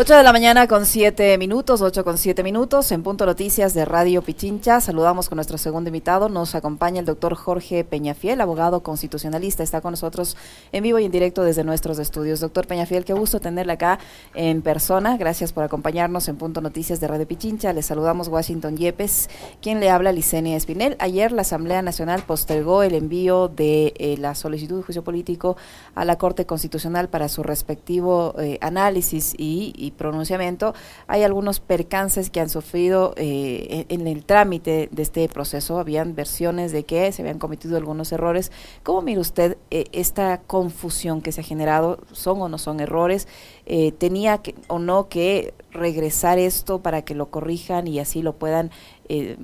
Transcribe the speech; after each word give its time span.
8 0.00 0.14
de 0.14 0.22
la 0.22 0.32
mañana 0.32 0.68
con 0.68 0.86
7 0.86 1.38
minutos, 1.38 1.82
8 1.82 2.04
con 2.04 2.18
7 2.18 2.44
minutos, 2.44 2.92
en 2.92 3.02
Punto 3.02 3.26
Noticias 3.26 3.74
de 3.74 3.84
Radio 3.84 4.22
Pichincha. 4.22 4.80
Saludamos 4.80 5.28
con 5.28 5.38
nuestro 5.38 5.58
segundo 5.58 5.88
invitado. 5.88 6.28
Nos 6.28 6.54
acompaña 6.54 7.00
el 7.00 7.04
doctor 7.04 7.34
Jorge 7.34 7.82
Peñafiel, 7.82 8.40
abogado 8.40 8.84
constitucionalista. 8.84 9.64
Está 9.64 9.80
con 9.80 9.90
nosotros 9.90 10.36
en 10.70 10.84
vivo 10.84 11.00
y 11.00 11.04
en 11.04 11.10
directo 11.10 11.42
desde 11.42 11.64
nuestros 11.64 11.98
estudios. 11.98 12.38
Doctor 12.38 12.68
Peñafiel, 12.68 13.04
qué 13.04 13.12
gusto 13.12 13.40
tenerle 13.40 13.72
acá 13.72 13.98
en 14.34 14.62
persona. 14.62 15.16
Gracias 15.16 15.52
por 15.52 15.64
acompañarnos 15.64 16.28
en 16.28 16.36
Punto 16.36 16.60
Noticias 16.60 17.00
de 17.00 17.08
Radio 17.08 17.26
Pichincha. 17.26 17.72
Le 17.72 17.82
saludamos 17.82 18.28
Washington 18.28 18.76
Yepes, 18.76 19.28
quien 19.60 19.80
le 19.80 19.90
habla 19.90 20.12
Licenia 20.12 20.56
Espinel. 20.56 20.94
Ayer 21.00 21.32
la 21.32 21.42
Asamblea 21.42 21.82
Nacional 21.82 22.22
postergó 22.22 22.84
el 22.84 22.94
envío 22.94 23.48
de 23.48 23.94
eh, 23.98 24.16
la 24.16 24.36
solicitud 24.36 24.76
de 24.76 24.84
juicio 24.84 25.02
político 25.02 25.56
a 25.96 26.04
la 26.04 26.18
Corte 26.18 26.46
Constitucional 26.46 27.08
para 27.08 27.28
su 27.28 27.42
respectivo 27.42 28.36
eh, 28.38 28.58
análisis 28.60 29.34
y 29.36 29.87
pronunciamiento, 29.90 30.74
hay 31.06 31.22
algunos 31.22 31.60
percances 31.60 32.30
que 32.30 32.40
han 32.40 32.48
sufrido 32.48 33.14
eh, 33.16 33.86
en, 33.88 34.06
el 34.06 34.24
trámite 34.24 34.88
de 34.90 35.02
este 35.02 35.28
proceso. 35.28 35.78
Habían 35.78 36.14
versiones 36.14 36.72
de 36.72 36.84
que 36.84 37.10
se 37.12 37.22
habían 37.22 37.38
cometido 37.38 37.76
algunos 37.76 38.12
errores. 38.12 38.52
¿Cómo 38.82 39.02
mira 39.02 39.20
usted 39.20 39.56
eh, 39.70 39.84
esta 39.92 40.40
confusión 40.42 41.20
que 41.20 41.32
se 41.32 41.40
ha 41.40 41.44
generado? 41.44 41.98
¿Son 42.12 42.40
o 42.40 42.48
no 42.48 42.58
son 42.58 42.80
errores? 42.80 43.28
Eh, 43.66 43.92
¿Tenía 43.92 44.38
que, 44.38 44.54
o 44.68 44.78
no 44.78 45.08
que 45.08 45.54
regresar 45.70 46.38
esto 46.38 46.80
para 46.80 47.02
que 47.02 47.14
lo 47.14 47.30
corrijan 47.30 47.86
y 47.86 47.98
así 47.98 48.22
lo 48.22 48.34
puedan 48.34 48.70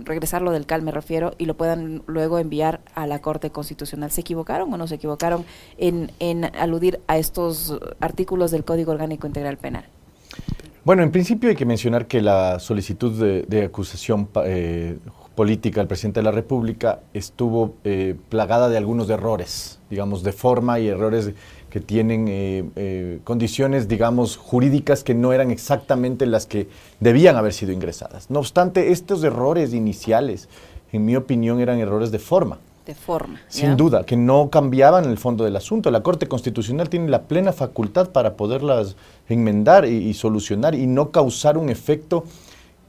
regresarlo 0.04 0.50
del 0.50 0.66
CAL 0.66 0.82
me 0.82 0.90
refiero, 0.90 1.32
y 1.38 1.46
lo 1.46 1.56
puedan 1.56 2.02
luego 2.06 2.38
enviar 2.38 2.82
a 2.94 3.06
la 3.06 3.22
Corte 3.22 3.48
Constitucional. 3.48 4.10
¿Se 4.10 4.20
equivocaron 4.20 4.70
o 4.70 4.76
no 4.76 4.86
se 4.86 4.96
equivocaron 4.96 5.46
en, 5.78 6.12
en 6.18 6.44
aludir 6.44 7.00
a 7.06 7.16
estos 7.16 7.78
artículos 7.98 8.50
del 8.50 8.64
Código 8.64 8.92
Orgánico 8.92 9.26
Integral 9.26 9.56
Penal? 9.56 9.86
Bueno, 10.84 11.02
en 11.02 11.10
principio 11.10 11.48
hay 11.48 11.56
que 11.56 11.64
mencionar 11.64 12.06
que 12.06 12.20
la 12.20 12.58
solicitud 12.58 13.46
de, 13.48 13.64
acusación 13.64 14.28
eh, 14.44 14.98
política 15.34 15.80
del 15.80 15.88
presidente 15.88 16.20
de 16.20 16.24
la 16.24 16.30
República 16.30 17.00
estuvo 17.14 17.76
eh, 17.84 18.14
plagada 18.28 18.68
de 18.68 18.76
algunos 18.76 19.08
errores, 19.08 19.80
digamos, 19.88 20.22
de 20.22 20.32
forma 20.32 20.78
y 20.80 20.88
errores 20.88 21.30
que 21.70 21.80
tienen 21.80 22.26
eh, 22.28 23.18
condiciones, 23.24 23.88
digamos, 23.88 24.36
jurídicas 24.36 25.04
que 25.04 25.14
no 25.14 25.32
eran 25.32 25.50
exactamente 25.50 26.26
las 26.26 26.44
que 26.44 26.68
debían 27.00 27.36
haber 27.36 27.54
sido 27.54 27.72
ingresadas. 27.72 28.28
No 28.28 28.40
obstante, 28.40 28.92
estos 28.92 29.24
errores 29.24 29.72
iniciales, 29.72 30.50
en 30.92 31.06
mi 31.06 31.16
opinión, 31.16 31.60
eran 31.60 31.78
errores 31.78 32.10
de 32.10 32.18
forma 32.18 32.58
de 32.86 32.94
forma. 32.94 33.40
Sin 33.48 33.76
duda, 33.76 34.04
que 34.04 34.16
no 34.16 34.50
cambiaban 34.50 35.06
el 35.06 35.16
fondo 35.16 35.44
del 35.44 35.56
asunto. 35.56 35.90
La 35.90 36.02
Corte 36.02 36.26
Constitucional 36.26 36.90
tiene 36.90 37.08
la 37.08 37.22
plena 37.22 37.52
facultad 37.52 38.10
para 38.10 38.34
poderlas 38.36 38.96
enmendar 39.28 39.86
y, 39.86 40.12
solucionar 40.12 40.74
y 40.74 40.86
no 40.86 41.10
causar 41.10 41.56
un 41.56 41.70
efecto 41.70 42.24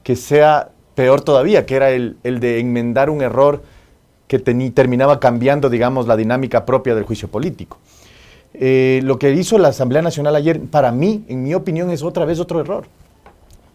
que 0.02 0.14
sea 0.14 0.70
peor 0.94 1.22
todavía, 1.22 1.64
que 1.64 1.76
era 1.76 1.90
el, 1.90 2.16
de 2.22 2.60
enmendar 2.60 3.08
un 3.08 3.22
error 3.22 3.62
que 4.28 4.38
terminaba 4.38 5.18
cambiando, 5.18 5.70
digamos, 5.70 6.06
la 6.06 6.16
dinámica 6.16 6.66
propia 6.66 6.94
del 6.94 7.04
juicio 7.04 7.28
político. 7.28 7.78
Eh, 8.52 9.00
lo 9.02 9.18
que 9.18 9.32
hizo 9.32 9.56
la 9.58 9.68
Asamblea 9.68 10.02
Nacional 10.02 10.36
ayer, 10.36 10.60
para 10.60 10.92
mí, 10.92 11.24
en 11.28 11.42
mi 11.42 11.54
opinión, 11.54 11.90
es 11.90 12.02
otra 12.02 12.24
vez 12.24 12.38
otro 12.38 12.60
error. 12.60 12.86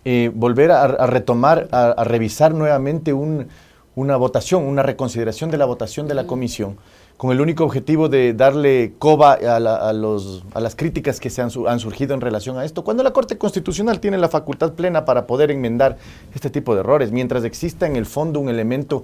Eh, 0.03 0.31
volver 0.33 0.71
a, 0.71 1.05
retomar, 1.07 1.67
a 1.71 2.03
revisar 2.03 2.53
nuevamente 2.53 3.13
un, 3.13 3.47
una 3.95 4.15
votación, 4.15 4.63
una 4.63 4.83
reconsideración 4.83 5.51
de 5.51 5.57
la 5.57 5.65
votación 5.65 6.07
de 6.07 6.15
la 6.15 6.25
comisión, 6.25 6.77
con 7.17 7.31
el 7.31 7.41
único 7.41 7.63
objetivo 7.63 8.09
de 8.09 8.33
darle 8.33 8.93
coba 8.97 9.33
a, 9.33 9.93
los, 9.93 10.43
a 10.53 10.59
las 10.59 10.75
críticas 10.75 11.19
que 11.19 11.29
se 11.29 11.41
han, 11.41 11.51
han, 11.67 11.79
surgido 11.79 12.13
en 12.13 12.21
relación 12.21 12.57
a 12.57 12.65
esto, 12.65 12.83
cuando 12.83 13.03
la 13.03 13.13
Corte 13.13 13.37
Constitucional 13.37 13.99
tiene 13.99 14.17
la 14.17 14.29
facultad 14.29 14.73
plena 14.73 15.05
para 15.05 15.27
poder 15.27 15.51
enmendar 15.51 15.97
este 16.33 16.49
tipo 16.49 16.73
de 16.73 16.79
errores, 16.79 17.11
mientras 17.11 17.43
exista 17.43 17.85
en 17.85 17.95
el 17.95 18.05
fondo 18.05 18.39
un 18.39 18.49
elemento 18.49 19.03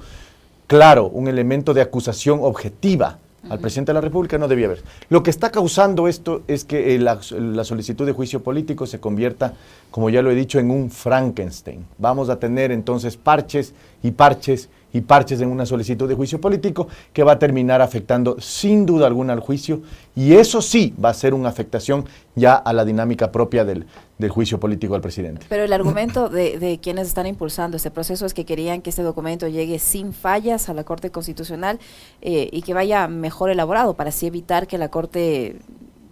claro, 0.67 1.07
un 1.07 1.27
elemento 1.27 1.73
de 1.73 1.81
acusación 1.81 2.39
objetiva 2.41 3.19
al 3.49 3.59
presidente 3.59 3.91
de 3.91 3.93
la 3.93 4.01
República 4.01 4.37
no 4.37 4.47
debía 4.47 4.65
haber. 4.65 4.83
Lo 5.09 5.23
que 5.23 5.29
está 5.29 5.51
causando 5.51 6.07
esto 6.07 6.41
es 6.47 6.65
que 6.65 6.95
eh, 6.95 6.99
la, 6.99 7.19
la, 7.31 7.63
solicitud 7.63 8.05
de 8.05 8.11
juicio 8.11 8.43
político 8.43 8.85
se 8.85 8.99
convierta, 8.99 9.53
como 9.91 10.09
ya 10.09 10.21
lo 10.21 10.31
he 10.31 10.35
dicho, 10.35 10.59
en 10.59 10.69
un 10.69 10.89
Frankenstein. 10.89 11.85
Vamos 11.97 12.29
a 12.29 12.39
tener 12.39 12.71
entonces 12.71 13.15
parches 13.15 13.73
y 14.03 14.11
parches 14.11 14.69
y 14.97 15.01
parches 15.01 15.39
en 15.41 15.49
una 15.49 15.65
solicitud 15.65 16.09
de 16.09 16.15
juicio 16.15 16.41
político 16.41 16.87
que 17.13 17.23
va 17.23 17.33
a 17.33 17.39
terminar 17.39 17.81
afectando 17.81 18.37
sin 18.39 18.85
duda 18.85 19.05
alguna 19.05 19.33
al 19.33 19.39
juicio 19.39 19.81
y 20.15 20.33
eso 20.33 20.61
sí 20.63 20.95
va 21.03 21.09
a 21.09 21.13
ser 21.13 21.35
una 21.35 21.49
afectación 21.49 22.05
ya 22.35 22.55
a 22.55 22.73
la 22.73 22.83
dinámica 22.83 23.31
propia 23.31 23.63
del, 23.63 23.85
juicio 24.29 24.59
político 24.59 24.95
al 24.95 25.01
presidente. 25.01 25.45
Pero 25.47 25.63
el 25.63 25.73
argumento 25.73 26.27
de, 26.29 26.79
quienes 26.81 27.07
están 27.07 27.27
impulsando 27.27 27.77
este 27.77 27.91
proceso 27.91 28.25
es 28.25 28.33
que 28.33 28.45
querían 28.45 28.81
que 28.81 28.89
este 28.89 29.03
documento 29.03 29.47
llegue 29.47 29.77
sin 29.77 30.11
fallas 30.11 30.69
a 30.69 30.73
la 30.73 30.83
Corte 30.83 31.11
Constitucional 31.11 31.79
eh, 32.21 32.49
y 32.51 32.63
que 32.63 32.73
vaya 32.73 33.07
mejor 33.07 33.51
elaborado 33.51 33.93
para 33.93 34.09
así 34.09 34.25
evitar 34.25 34.65
que 34.65 34.79
la 34.79 34.89
Corte 34.89 35.57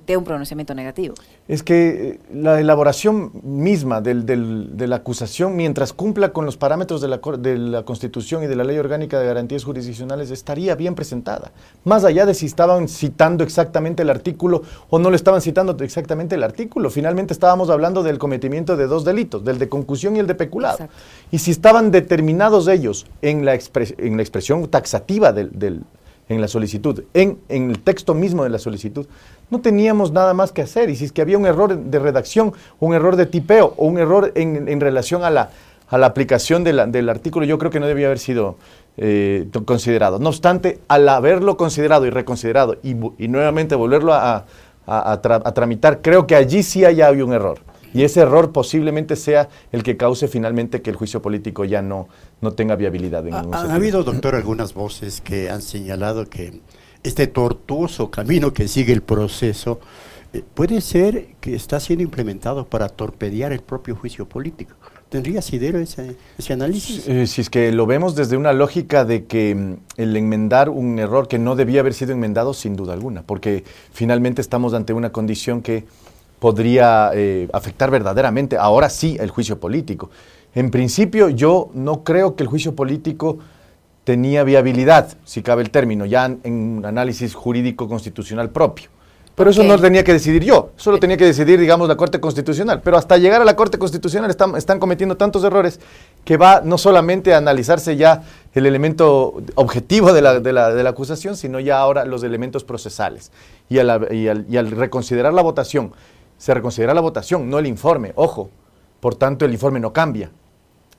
de 0.06 0.18
un 0.18 0.24
pronunciamiento 0.24 0.74
negativo. 0.74 1.16
Es 1.48 1.64
que 1.64 2.12
eh, 2.12 2.20
la 2.34 2.60
elaboración 2.60 3.32
misma 3.44 4.02
del, 4.02 4.26
de 4.26 4.88
la 4.88 4.98
acusación, 4.98 5.56
mientras 5.56 5.94
cumpla 5.94 6.34
con 6.34 6.46
los 6.46 6.58
parámetros 6.58 7.02
de 7.02 7.08
la, 7.08 7.20
de 7.40 7.58
la, 7.58 7.84
Constitución 7.84 8.44
y 8.44 8.48
de 8.48 8.56
la 8.56 8.64
Ley 8.64 8.78
Orgánica 8.78 9.20
de 9.20 9.26
Garantías 9.26 9.64
Jurisdiccionales, 9.64 10.32
estaría 10.32 10.76
bien 10.76 10.96
presentada. 10.96 11.52
Más 11.84 12.04
allá 12.04 12.26
de 12.26 12.34
si 12.34 12.46
estaban 12.46 12.88
citando 12.88 13.44
exactamente 13.44 14.04
el 14.04 14.10
artículo 14.10 14.64
o 14.90 15.00
no 15.00 15.10
le 15.10 15.16
estaban 15.16 15.42
citando 15.42 15.76
exactamente 15.80 16.36
el 16.36 16.44
artículo. 16.44 16.90
Finalmente 16.90 17.34
estábamos 17.34 17.70
hablando 17.70 18.04
del 18.04 18.18
cometimiento 18.18 18.76
de 18.78 18.88
dos 18.88 19.06
delitos, 19.06 19.44
del 19.44 19.60
de 19.60 19.70
concusión 19.70 20.16
y 20.16 20.20
el 20.20 20.28
de 20.28 20.36
peculado. 20.36 20.88
Y 21.32 21.40
si 21.40 21.52
estaban 21.52 21.92
determinados 21.92 22.68
ellos 22.68 23.06
en 23.22 23.46
la, 23.46 23.54
en 23.56 24.18
la 24.18 24.24
expresión 24.24 24.68
taxativa 24.68 25.32
del 25.34 25.84
en 26.28 26.42
la 26.42 26.48
solicitud, 26.48 27.04
en, 27.14 27.40
en, 27.50 27.70
el 27.70 27.80
texto 27.80 28.14
mismo 28.14 28.44
de 28.44 28.50
la 28.50 28.58
solicitud, 28.60 29.06
no 29.50 29.62
teníamos 29.62 30.12
nada 30.12 30.34
más 30.34 30.52
que 30.52 30.62
hacer. 30.62 30.90
Y 30.90 30.96
si 30.96 31.06
es 31.06 31.12
que 31.12 31.22
había 31.22 31.38
un 31.38 31.46
error 31.46 31.78
de 31.78 32.00
redacción, 32.00 32.54
un 32.80 32.94
error 32.94 33.16
de 33.16 33.26
tipeo 33.26 33.74
o 33.78 33.86
un 33.86 33.98
error 33.98 34.32
en, 34.36 34.68
en 34.68 34.82
relación 34.82 35.24
a 35.24 35.30
la, 35.30 35.52
a 35.88 35.98
la 35.98 36.08
aplicación 36.08 36.64
del 36.64 37.10
artículo, 37.10 37.46
yo 37.46 37.58
creo 37.58 37.72
que 37.72 37.80
no 37.80 37.88
debía 37.88 38.08
haber 38.08 38.20
sido 38.20 38.58
eh, 38.98 39.48
considerado. 39.66 40.20
No 40.20 40.30
obstante, 40.30 40.80
al 40.88 41.08
haberlo 41.10 41.58
considerado 41.58 42.06
y 42.06 42.10
reconsiderado 42.10 42.78
y, 42.82 42.96
y 43.18 43.28
nuevamente 43.28 43.76
volverlo 43.76 44.14
a, 44.14 44.46
a, 44.88 45.12
a, 45.12 45.54
tramitar, 45.54 46.02
creo 46.02 46.26
que 46.28 46.36
allí 46.36 46.64
sí 46.64 46.86
hay 46.86 47.02
un 47.22 47.34
error. 47.34 47.60
Y 47.94 48.04
ese 48.04 48.22
error 48.22 48.52
posiblemente 48.52 49.16
sea 49.16 49.50
el 49.72 49.84
que 49.84 49.98
cause 49.98 50.28
finalmente 50.28 50.82
que 50.82 50.90
el 50.90 50.96
juicio 50.96 51.22
político 51.22 51.66
ya 51.66 51.82
no, 51.82 52.08
no 52.42 52.54
tenga 52.54 52.76
viabilidad. 52.76 53.26
En 53.28 53.34
ha, 53.34 53.42
ha 53.54 53.76
habido, 53.76 54.04
doctor, 54.04 54.36
algunas 54.36 54.74
voces 54.74 55.22
que 55.22 55.50
han 55.50 55.62
señalado 55.62 56.30
que 56.30 56.62
este 57.04 57.28
tortuoso 57.28 58.10
camino 58.10 58.54
que 58.54 58.68
sigue 58.68 58.92
el 58.92 59.02
proceso 59.02 59.80
eh, 60.34 60.44
puede 60.54 60.82
ser 60.82 61.28
que 61.40 61.56
está 61.56 61.80
siendo 61.80 62.04
implementado 62.04 62.66
para 62.66 62.90
torpedear 62.90 63.54
el 63.54 63.62
propio 63.62 63.96
juicio 63.96 64.28
político. 64.28 64.76
¿Tendría 65.10 65.40
asidero 65.40 65.80
ese, 65.80 66.18
ese 66.38 66.54
análisis? 66.54 67.08
Eh, 67.08 67.28
si 67.28 67.42
es 67.42 67.50
que 67.50 67.72
lo 67.72 67.86
vemos 67.86 68.16
desde 68.16 68.36
una 68.36 68.52
lógica 68.52 69.06
de 69.06 69.26
que 69.26 69.56
mm, 69.56 69.76
el 69.98 70.18
enmendar 70.18 70.70
un 70.70 71.00
error 71.00 71.28
que 71.28 71.40
no 71.40 71.56
debía 71.56 71.80
haber 71.82 71.94
sido 71.94 72.12
enmendado, 72.12 72.54
sin 72.54 72.76
duda 72.76 72.94
alguna, 72.94 73.22
porque 73.22 73.64
finalmente 73.94 74.42
estamos 74.42 74.74
ante 74.74 74.92
una 74.94 75.12
condición 75.12 75.62
que 75.62 75.86
podría 76.46 77.10
eh, 77.16 77.50
afectar 77.54 77.90
verdaderamente, 77.90 78.56
ahora 78.56 78.88
sí, 78.88 79.18
el 79.20 79.32
juicio 79.32 79.60
político. 79.60 80.12
En 80.54 80.70
principio, 80.70 81.30
yo 81.30 81.72
no 81.74 82.04
creo 82.04 82.36
que 82.36 82.44
el 82.44 82.48
juicio 82.50 82.76
político 82.76 83.40
tenía 84.04 84.44
viabilidad, 84.44 85.18
si 85.24 85.42
cabe 85.42 85.64
el 85.64 85.72
término, 85.72 86.06
ya 86.06 86.26
en 86.26 86.54
un 86.78 86.86
análisis 86.86 87.34
jurídico 87.34 87.90
constitucional 87.90 88.52
propio. 88.52 88.90
Pero 89.34 89.50
eso 89.50 89.64
no 89.64 89.76
lo 89.76 89.82
tenía 89.82 90.04
que 90.04 90.14
decidir 90.14 90.44
yo, 90.44 90.70
eso 90.78 90.92
lo 90.92 91.00
tenía 91.00 91.18
que 91.18 91.26
decidir, 91.26 91.60
digamos, 91.60 91.88
la 91.88 91.98
Corte 91.98 92.20
Constitucional. 92.20 92.80
Pero 92.84 92.96
hasta 92.96 93.18
llegar 93.18 93.42
a 93.42 93.44
la 93.44 93.56
Corte 93.56 93.80
Constitucional 93.80 94.30
están, 94.30 94.56
están 94.56 94.78
cometiendo 94.78 95.18
tantos 95.18 95.44
errores 95.44 95.80
que 96.24 96.38
va 96.38 96.62
no 96.64 96.78
solamente 96.78 97.34
a 97.34 97.38
analizarse 97.38 97.98
ya 97.98 98.22
el 98.54 98.68
elemento 98.68 99.42
objetivo 99.56 100.14
de 100.14 100.22
la, 100.22 100.40
de 100.40 100.54
la, 100.54 100.72
de 100.72 100.84
la 100.84 100.92
acusación, 100.92 101.38
sino 101.38 101.60
ya 101.60 101.80
ahora 101.80 102.06
los 102.06 102.22
elementos 102.22 102.64
procesales. 102.64 103.32
Y, 103.68 103.78
y, 103.78 103.80
al, 103.80 104.46
y 104.48 104.58
al 104.58 104.70
reconsiderar 104.70 105.34
la 105.34 105.42
votación 105.42 105.92
se 106.38 106.54
reconsidera 106.54 106.94
la 106.94 107.02
votación, 107.02 107.50
no 107.50 107.60
el 107.60 107.68
informe. 107.68 108.14
Ojo, 108.16 108.50
por 109.00 109.16
tanto 109.16 109.46
el 109.46 109.54
informe 109.54 109.80
no 109.80 109.94
cambia. 109.94 110.32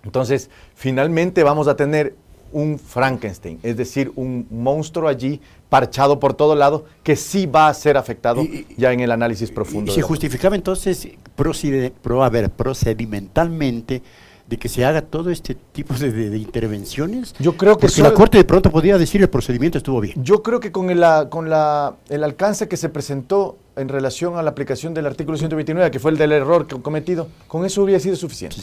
Entonces, 0.04 0.50
finalmente 0.74 1.42
vamos 1.42 1.66
a 1.68 1.76
tener 1.76 2.14
un 2.52 2.78
Frankenstein, 2.78 3.58
es 3.62 3.76
decir, 3.76 4.12
un 4.14 4.46
monstruo 4.50 5.08
allí 5.08 5.40
parchado 5.68 6.20
por 6.20 6.34
todo 6.34 6.54
lado 6.54 6.84
que 7.02 7.16
sí 7.16 7.46
va 7.46 7.68
a 7.68 7.74
ser 7.74 7.96
afectado 7.96 8.42
ya 8.76 8.92
en 8.92 9.00
el 9.00 9.10
análisis 9.10 9.50
profundo. 9.50 9.90
¿Y 9.90 9.94
se 9.94 10.02
justificaba 10.02 10.54
entonces 10.54 11.08
procede, 11.34 11.90
pro, 11.90 12.22
a 12.22 12.30
ver, 12.30 12.50
procedimentalmente 12.50 14.02
de 14.48 14.56
que 14.56 14.68
se 14.68 14.84
haga 14.84 15.02
todo 15.02 15.30
este 15.30 15.56
tipo 15.72 15.94
de, 15.94 16.36
intervenciones? 16.38 17.34
Yo 17.40 17.56
creo 17.56 17.76
que 17.76 17.88
Porque 17.88 18.02
la 18.02 18.14
Corte 18.14 18.38
de 18.38 18.44
pronto 18.44 18.70
podría 18.70 18.96
decir 18.96 19.20
el 19.20 19.28
procedimiento 19.28 19.78
estuvo 19.78 20.00
bien. 20.00 20.22
Yo 20.22 20.42
creo 20.42 20.60
que 20.60 20.70
con, 20.70 20.88
el, 20.90 21.04
con 21.28 21.50
la, 21.50 21.96
el 22.08 22.22
alcance 22.22 22.68
que 22.68 22.76
se 22.76 22.88
presentó 22.88 23.58
en 23.76 23.88
relación 23.88 24.36
a 24.36 24.42
la 24.42 24.50
aplicación 24.50 24.94
del 24.94 25.06
artículo 25.06 25.36
129, 25.36 25.90
que 25.90 25.98
fue 25.98 26.10
el 26.10 26.16
del 26.16 26.32
error 26.32 26.66
cometido, 26.82 27.28
con 27.46 27.64
eso 27.64 27.82
hubiera 27.82 28.00
sido 28.00 28.16
suficiente. 28.16 28.56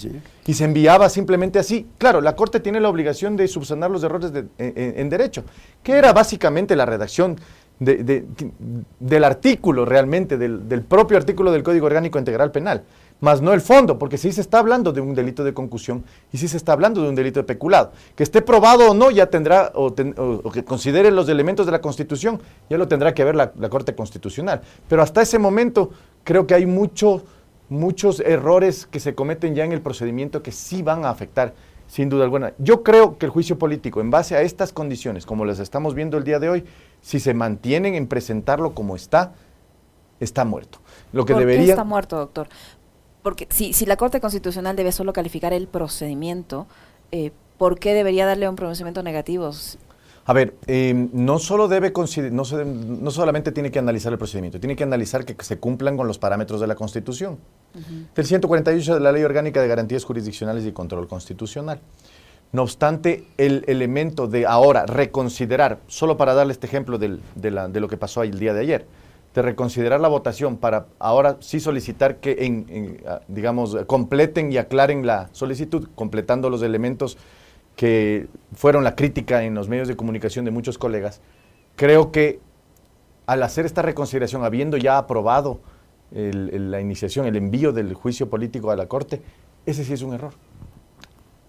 Y 0.46 0.54
se 0.54 0.66
enviaba 0.66 1.08
simplemente 1.08 1.60
así. 1.60 1.88
Claro, 1.98 2.20
la 2.20 2.36
Corte 2.36 2.60
tiene 2.60 2.80
la 2.80 2.90
obligación 2.90 3.36
de 3.36 3.48
subsanar 3.48 3.92
los 3.92 4.04
errores 4.04 4.32
en, 4.58 5.10
derecho, 5.10 5.44
que 5.84 5.94
era 5.94 6.14
básicamente 6.14 6.76
la 6.76 6.86
redacción 6.86 7.38
del 7.80 9.24
artículo 9.24 9.86
realmente, 9.86 10.38
del, 10.38 10.68
del 10.68 10.82
propio 10.82 11.18
artículo 11.18 11.52
del 11.52 11.64
Código 11.64 11.86
Orgánico 11.86 12.18
Integral 12.18 12.52
Penal 12.52 12.84
más 13.20 13.42
no 13.42 13.54
el 13.54 13.62
fondo, 13.62 13.98
porque 13.98 14.18
si 14.18 14.32
se 14.32 14.42
está 14.42 14.60
hablando 14.60 14.92
de 14.92 15.02
un 15.02 15.16
delito 15.16 15.44
de 15.44 15.54
concusión 15.54 16.04
y 16.32 16.38
si 16.38 16.48
se 16.48 16.58
está 16.58 16.74
hablando 16.74 17.02
de 17.02 17.10
un 17.10 17.16
delito 17.16 17.40
de 17.40 17.46
peculado. 17.46 17.92
Que 18.16 18.24
esté 18.24 18.42
probado 18.42 18.92
o 18.92 18.94
no, 18.94 19.12
ya 19.12 19.28
tendrá, 19.28 19.72
o, 19.76 19.94
que 19.94 20.66
considere 20.66 21.10
los 21.10 21.30
elementos 21.30 21.66
de 21.66 21.72
la 21.72 21.80
Constitución, 21.80 22.42
ya 22.70 22.78
lo 22.78 22.88
tendrá 22.88 23.14
que 23.14 23.24
ver 23.24 23.36
la, 23.36 23.52
Corte 23.70 23.96
Constitucional. 23.96 24.62
Pero 24.90 25.02
hasta 25.02 25.22
ese 25.22 25.40
momento 25.40 25.92
creo 26.24 26.46
que 26.46 26.54
hay 26.54 26.66
mucho, 26.66 27.24
muchos 27.70 28.20
errores 28.20 28.86
que 28.86 29.00
se 29.00 29.16
cometen 29.16 29.56
ya 29.56 29.64
en 29.64 29.72
el 29.72 29.82
procedimiento 29.82 30.44
que 30.44 30.52
sí 30.52 30.82
van 30.82 31.06
a 31.06 31.10
afectar, 31.10 31.54
sin 31.88 32.10
duda 32.10 32.26
alguna. 32.26 32.54
Yo 32.58 32.84
creo 32.84 33.18
que 33.18 33.26
el 33.26 33.32
juicio 33.32 33.58
político, 33.58 34.02
en 34.02 34.12
base 34.12 34.36
a 34.36 34.42
estas 34.42 34.74
condiciones, 34.74 35.26
como 35.26 35.46
las 35.46 35.60
estamos 35.60 35.96
viendo 35.96 36.18
el 36.18 36.24
día 36.24 36.40
de 36.40 36.50
hoy, 36.50 36.66
si 37.02 37.20
se 37.20 37.34
mantienen 37.34 37.96
en 37.96 38.08
presentarlo 38.08 38.74
como 38.74 38.96
está, 38.96 39.34
está 40.20 40.46
muerto. 40.46 40.80
Lo 41.12 41.26
que 41.26 41.34
¿Por 41.34 41.42
debería... 41.42 41.66
qué 41.66 41.72
está 41.72 41.84
muerto, 41.84 42.18
doctor? 42.18 42.48
Porque 43.24 43.48
si, 43.50 43.74
si 43.74 43.86
la 43.86 43.96
Corte 43.96 44.20
Constitucional 44.22 44.76
debe 44.76 44.92
solo 44.92 45.14
calificar 45.14 45.54
el 45.54 45.68
procedimiento, 45.68 46.68
eh, 47.12 47.32
¿por 47.58 47.80
qué 47.80 47.94
debería 47.94 48.26
darle 48.26 48.48
un 48.48 48.56
pronunciamiento 48.56 49.02
negativo? 49.02 49.50
A 50.26 50.34
ver, 50.34 50.56
em, 50.68 51.10
no 51.14 51.40
solo 51.40 51.68
debe 51.68 51.92
no, 52.32 52.44
no, 52.44 53.12
solamente 53.12 53.52
tiene 53.52 53.72
que 53.72 53.80
analizar 53.80 54.12
el 54.12 54.18
procedimiento, 54.18 54.60
tiene 54.60 54.76
que 54.76 54.84
analizar 54.84 55.26
que 55.26 55.42
se 55.44 55.58
cumplan 55.58 55.98
con 55.98 56.08
los 56.08 56.18
parámetros 56.18 56.62
de 56.62 56.68
la 56.68 56.76
Constitución. 56.76 57.38
El 58.16 58.26
148 58.26 58.94
de 58.94 59.00
la 59.00 59.12
Ley 59.12 59.24
Orgánica 59.24 59.62
de 59.62 59.68
Garantías 59.68 60.04
Jurisdiccionales 60.04 60.66
y 60.66 60.72
Control 60.72 61.08
Constitucional. 61.08 61.80
No 62.52 62.62
obstante, 62.62 63.26
el 63.38 63.64
elemento 63.68 64.28
de 64.28 64.46
ahora 64.46 64.86
reconsiderar, 64.86 65.80
solo 65.88 66.18
para 66.18 66.36
darle 66.36 66.54
este 66.54 66.68
ejemplo 66.68 67.00
de, 67.00 67.18
de 67.36 67.80
lo 67.80 67.88
que 67.88 67.98
pasó 67.98 68.22
el 68.22 68.38
día 68.38 68.54
de 68.54 68.60
ayer, 68.62 68.86
de 69.34 69.42
reconsiderar 69.42 70.00
la 70.00 70.08
votación 70.08 70.58
para 70.58 70.88
ahora 71.00 71.38
sí 71.40 71.60
solicitar 71.60 72.18
que, 72.18 72.46
en, 72.46 73.02
ah, 73.08 73.22
digamos, 73.28 73.76
completen 73.88 74.52
y 74.52 74.58
aclaren 74.58 75.06
la 75.06 75.30
solicitud, 75.32 75.90
completando 75.96 76.50
los 76.50 76.62
elementos 76.62 77.18
que 77.76 78.28
fueron 78.54 78.84
la 78.84 78.96
crítica 78.96 79.44
en 79.44 79.56
los 79.56 79.68
medios 79.68 79.88
de 79.88 79.96
comunicación 79.96 80.46
de 80.46 80.52
muchos 80.52 80.78
colegas. 80.78 81.22
Creo 81.76 82.12
que 82.12 82.40
al 83.26 83.42
hacer 83.42 83.66
esta 83.66 83.82
reconsideración, 83.82 84.44
habiendo 84.44 84.78
ya 84.78 85.00
aprobado 85.00 85.60
la 86.12 86.80
iniciación, 86.80 87.26
el 87.26 87.36
envío 87.36 87.72
del 87.72 87.96
juicio 87.96 88.30
político 88.30 88.70
a 88.70 88.76
la 88.76 88.86
Corte, 88.86 89.24
ese 89.66 89.84
sí 89.84 89.94
es 89.94 90.04
un 90.04 90.14
error. 90.14 90.34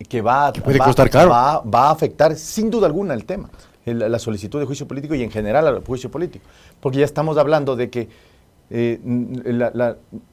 Que 0.08 0.22
va, 0.22 0.52
puede 0.52 0.78
costar 0.78 1.10
caro. 1.10 1.30
va 1.30 1.88
a 1.88 1.90
afectar 1.90 2.34
sin 2.36 2.70
duda 2.70 2.86
alguna 2.86 3.12
el 3.12 3.26
tema 3.26 3.50
la 3.84 4.18
solicitud 4.18 4.58
de 4.58 4.66
juicio 4.66 4.88
político 4.88 5.14
y 5.14 5.22
en 5.22 5.30
general 5.30 5.66
al 5.66 5.84
juicio 5.84 6.10
político. 6.10 6.44
Porque 6.80 6.98
ya 6.98 7.04
estamos 7.04 7.36
hablando 7.36 7.76
de 7.76 7.90
que, 7.90 8.08
eh, 8.70 9.00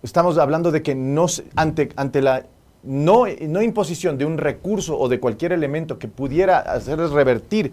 estamos 0.04 0.38
hablando 0.38 0.72
de 0.72 0.82
que 0.82 0.96
no, 0.96 1.26
ante, 1.56 1.90
ante 1.96 2.22
la 2.22 2.46
no, 2.84 3.26
no 3.48 3.62
imposición 3.62 4.18
de 4.18 4.26
un 4.26 4.38
recurso 4.38 4.98
o 4.98 5.08
de 5.10 5.20
cualquier 5.20 5.52
elemento 5.52 6.00
que 6.00 6.08
pudiera 6.08 6.60
hacer 6.60 6.98
revertir 6.98 7.72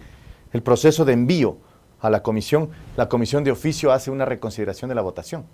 el 0.53 0.61
proceso 0.61 1.05
de 1.05 1.13
envío 1.13 1.57
a 2.01 2.09
la 2.09 2.23
comisión, 2.23 2.69
la 2.95 3.09
comisión 3.09 3.43
de 3.43 3.51
oficio 3.51 3.91
hace 3.91 4.11
una 4.11 4.25
reconsideración 4.25 4.89
de 4.89 4.95
la 4.95 5.01
votación. 5.01 5.45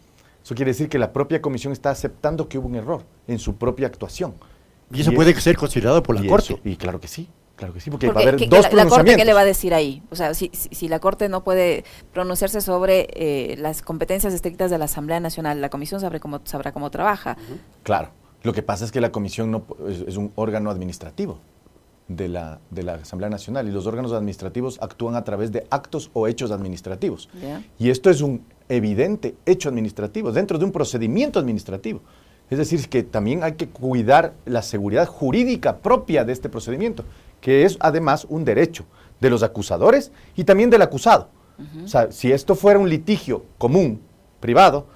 Eso 0.43 0.53
quiere 0.53 0.71
decir 0.71 0.89
que 0.89 0.99
la 0.99 1.11
propia 1.11 1.41
comisión 1.41 1.73
está 1.73 1.89
aceptando 1.89 2.47
que 2.47 2.57
hubo 2.57 2.67
un 2.67 2.75
error 2.75 3.03
en 3.27 3.39
su 3.39 3.55
propia 3.55 3.87
actuación. 3.87 4.35
Y 4.93 5.01
eso 5.01 5.11
puede 5.11 5.33
ser 5.41 5.57
considerado 5.57 6.03
por 6.03 6.15
la 6.15 6.27
Corte. 6.27 6.59
y 6.63 6.75
claro 6.75 6.99
que 6.99 7.07
sí. 7.07 7.27
Claro 7.55 7.73
que 7.73 7.79
sí, 7.79 7.89
porque, 7.89 8.07
va 8.07 8.19
a 8.19 8.23
haber 8.23 8.49
dos 8.49 8.73
la, 8.73 8.85
Corte, 8.85 9.15
¿qué 9.15 9.23
le 9.23 9.33
va 9.33 9.41
a 9.41 9.45
decir 9.45 9.73
ahí? 9.73 10.03
O 10.11 10.15
sea, 10.15 10.33
si, 10.33 10.51
si, 10.53 10.89
la 10.89 10.99
Corte 10.99 11.29
no 11.29 11.43
puede 11.43 11.85
pronunciarse 12.11 12.59
sobre 12.59 13.07
eh, 13.13 13.55
las 13.57 13.81
competencias 13.81 14.33
estrictas 14.33 14.69
de 14.71 14.77
la 14.77 14.85
Asamblea 14.85 15.21
Nacional, 15.21 15.61
la 15.61 15.69
Comisión 15.69 16.01
sabrá 16.01 16.19
cómo, 16.19 16.41
sabrá 16.43 16.73
cómo 16.73 16.91
trabaja. 16.91 17.37
Claro. 17.83 18.09
Lo 18.43 18.53
que 18.53 18.61
pasa 18.61 18.83
es 18.85 18.91
que 18.91 18.99
la 19.01 19.11
Comisión 19.11 19.51
no, 19.51 19.65
es, 19.87 20.17
un 20.17 20.31
órgano 20.35 20.69
administrativo 20.69 21.39
de 22.09 22.27
la, 22.27 22.59
de 22.69 22.83
la 22.83 22.95
Asamblea 22.95 23.29
Nacional 23.29 23.67
y 23.67 23.71
los 23.71 23.87
órganos 23.87 24.11
administrativos 24.11 24.77
actúan 24.81 25.15
a 25.15 25.23
través 25.23 25.51
de 25.51 25.65
actos 25.71 26.11
o 26.13 26.27
hechos 26.27 26.51
administrativos. 26.51 27.29
Y 27.79 27.89
esto 27.89 28.09
es 28.09 28.21
un 28.21 28.45
evidente 28.67 29.35
hecho 29.45 29.69
administrativo, 29.69 30.31
dentro 30.31 30.59
de 30.59 30.65
un 30.65 30.71
procedimiento 30.71 31.39
administrativo. 31.39 32.01
Es 32.49 32.59
decir, 32.59 32.87
que 32.89 33.01
también 33.01 33.43
hay 33.43 33.53
que 33.53 33.69
cuidar 33.69 34.33
la 34.45 34.61
seguridad 34.61 35.07
jurídica 35.07 35.77
propia 35.77 36.23
de 36.23 36.33
este 36.33 36.49
procedimiento 36.49 37.03
que 37.45 37.63
es 37.63 37.77
además 37.79 38.25
un 38.27 38.43
derecho 38.43 38.87
de 39.21 39.29
los 39.29 39.43
acusadores 39.43 40.11
y 40.35 40.45
también 40.45 40.71
del 40.71 40.81
acusado. 40.81 41.29
O 41.83 41.87
sea, 41.87 42.11
si 42.11 42.31
esto 42.31 42.55
fuera 42.55 42.79
un 42.79 42.89
litigio 42.89 43.45
común, 43.59 44.01
privado, 44.39 44.87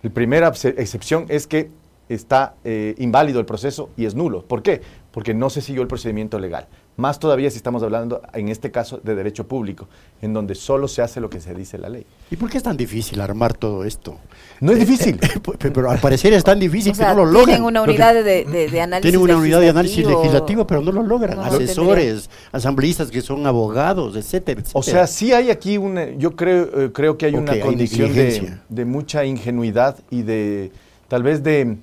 la 0.00 0.08
primera 0.08 0.48
excepción 0.48 1.26
es 1.28 1.46
que 1.46 1.70
está 2.08 2.54
eh, 2.64 2.94
inválido 2.96 3.38
el 3.38 3.44
proceso 3.44 3.90
y 3.98 4.06
es 4.06 4.14
nulo. 4.14 4.46
¿Por 4.46 4.62
qué? 4.62 4.80
Porque 5.10 5.34
no 5.34 5.50
se 5.50 5.60
siguió 5.60 5.82
el 5.82 5.88
procedimiento 5.88 6.38
legal. 6.38 6.68
Más 6.96 7.18
todavía 7.18 7.50
si 7.50 7.56
estamos 7.56 7.82
hablando, 7.82 8.20
en 8.34 8.48
este 8.48 8.70
caso, 8.70 9.00
de 9.02 9.14
derecho 9.14 9.46
público, 9.46 9.88
en 10.20 10.34
donde 10.34 10.54
solo 10.54 10.86
se 10.86 11.00
hace 11.00 11.20
lo 11.20 11.30
que 11.30 11.40
se 11.40 11.54
dice 11.54 11.78
la 11.78 11.88
ley. 11.88 12.04
¿Y 12.30 12.36
por 12.36 12.50
qué 12.50 12.58
es 12.58 12.62
tan 12.62 12.76
difícil 12.76 13.20
armar 13.20 13.54
todo 13.54 13.84
esto? 13.84 14.18
No 14.60 14.72
es 14.72 14.78
eh, 14.78 14.80
difícil. 14.80 15.18
Eh, 15.22 15.40
pero 15.72 15.90
al 15.90 15.98
parecer 15.98 16.34
es 16.34 16.44
tan 16.44 16.58
difícil 16.60 16.92
que 16.94 17.02
no 17.02 17.14
lo 17.14 17.24
logran. 17.24 17.46
Tienen 17.46 17.64
una 17.64 17.82
unidad 17.82 18.14
de, 18.14 18.44
de, 18.44 18.80
análisis 18.80 19.02
Tienen 19.02 19.20
una 19.20 19.36
unidad 19.38 19.60
de 19.60 19.70
análisis 19.70 20.06
legislativo, 20.06 20.66
pero 20.66 20.82
no 20.82 20.92
lo 20.92 21.02
logran. 21.02 21.38
Asesores, 21.38 22.28
asambleístas 22.52 23.10
que 23.10 23.22
son 23.22 23.46
abogados, 23.46 24.16
etcétera, 24.16 24.62
O 24.74 24.82
sea, 24.82 25.06
sí 25.06 25.32
hay 25.32 25.50
aquí 25.50 25.78
una, 25.78 26.10
yo 26.10 26.36
creo, 26.36 26.68
eh, 26.82 26.92
creo 26.92 27.16
que 27.16 27.26
hay 27.26 27.34
una 27.34 27.58
condición 27.60 28.12
de 28.68 28.84
mucha 28.84 29.24
ingenuidad 29.24 29.96
y 30.10 30.22
de, 30.22 30.70
tal 31.08 31.22
vez 31.22 31.42
de 31.42 31.78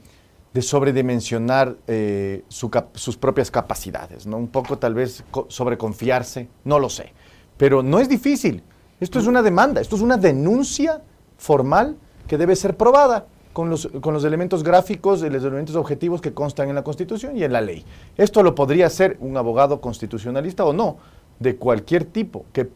de 0.57 0.63
sobredimensionar 0.63 1.77
eh, 1.86 2.44
sus 2.48 3.15
propias 3.18 3.51
capacidades, 3.51 4.25
¿no? 4.25 4.38
Un 4.38 4.48
poco 4.48 4.80
tal 4.80 4.95
vez 4.95 5.24
sobreconfiarse, 5.50 6.48
no 6.63 6.80
lo 6.80 6.89
sé. 6.89 7.13
Pero 7.57 7.83
no 7.83 8.00
es 8.00 8.09
difícil. 8.09 8.63
Esto 9.00 9.19
es 9.19 9.27
una 9.27 9.44
demanda, 9.44 9.81
esto 9.81 9.95
es 9.95 10.01
una 10.01 10.18
denuncia 10.18 11.04
formal 11.38 11.95
que 12.27 12.39
debe 12.39 12.56
ser 12.56 12.75
probada 12.75 13.27
con 13.54 13.69
los, 13.69 13.86
elementos 14.25 14.63
gráficos 14.63 15.21
y 15.21 15.30
los 15.30 15.44
elementos 15.44 15.75
objetivos 15.75 16.21
que 16.21 16.33
constan 16.33 16.69
en 16.69 16.75
la 16.75 16.83
Constitución 16.83 17.38
y 17.38 17.44
en 17.44 17.54
la 17.54 17.62
ley. 17.62 17.86
Esto 18.18 18.42
lo 18.42 18.56
podría 18.56 18.87
hacer 18.87 19.16
un 19.19 19.37
abogado 19.37 19.80
constitucionalista 19.80 20.66
o 20.66 20.73
no, 20.73 20.97
de 21.37 21.56
cualquier 21.57 22.04
tipo, 22.06 22.45
que 22.52 22.68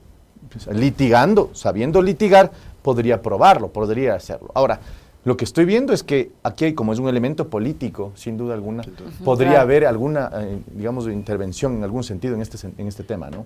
pues, 0.51 0.67
litigando, 0.67 1.49
sabiendo 1.53 1.99
litigar, 1.99 2.51
podría 2.83 3.23
probarlo, 3.23 3.69
podría 3.69 4.13
hacerlo. 4.13 4.51
Ahora, 4.53 4.79
lo 5.23 5.37
que 5.37 5.45
estoy 5.45 5.65
viendo 5.65 5.93
es 5.93 6.03
que 6.03 6.31
aquí, 6.41 6.65
hay, 6.65 6.73
como 6.73 6.93
es 6.93 6.99
un 6.99 7.07
elemento 7.07 7.47
político, 7.47 8.11
sin 8.15 8.37
duda 8.37 8.55
alguna, 8.55 8.83
podría 9.23 9.61
haber 9.61 9.85
alguna, 9.85 10.31
eh, 10.33 10.59
digamos, 10.73 11.07
intervención 11.07 11.77
en 11.77 11.83
algún 11.83 12.03
sentido 12.03 12.33
en 12.33 12.41
este, 12.41 12.57
en 12.77 12.87
este 12.87 13.03
tema, 13.03 13.29
¿no? 13.29 13.45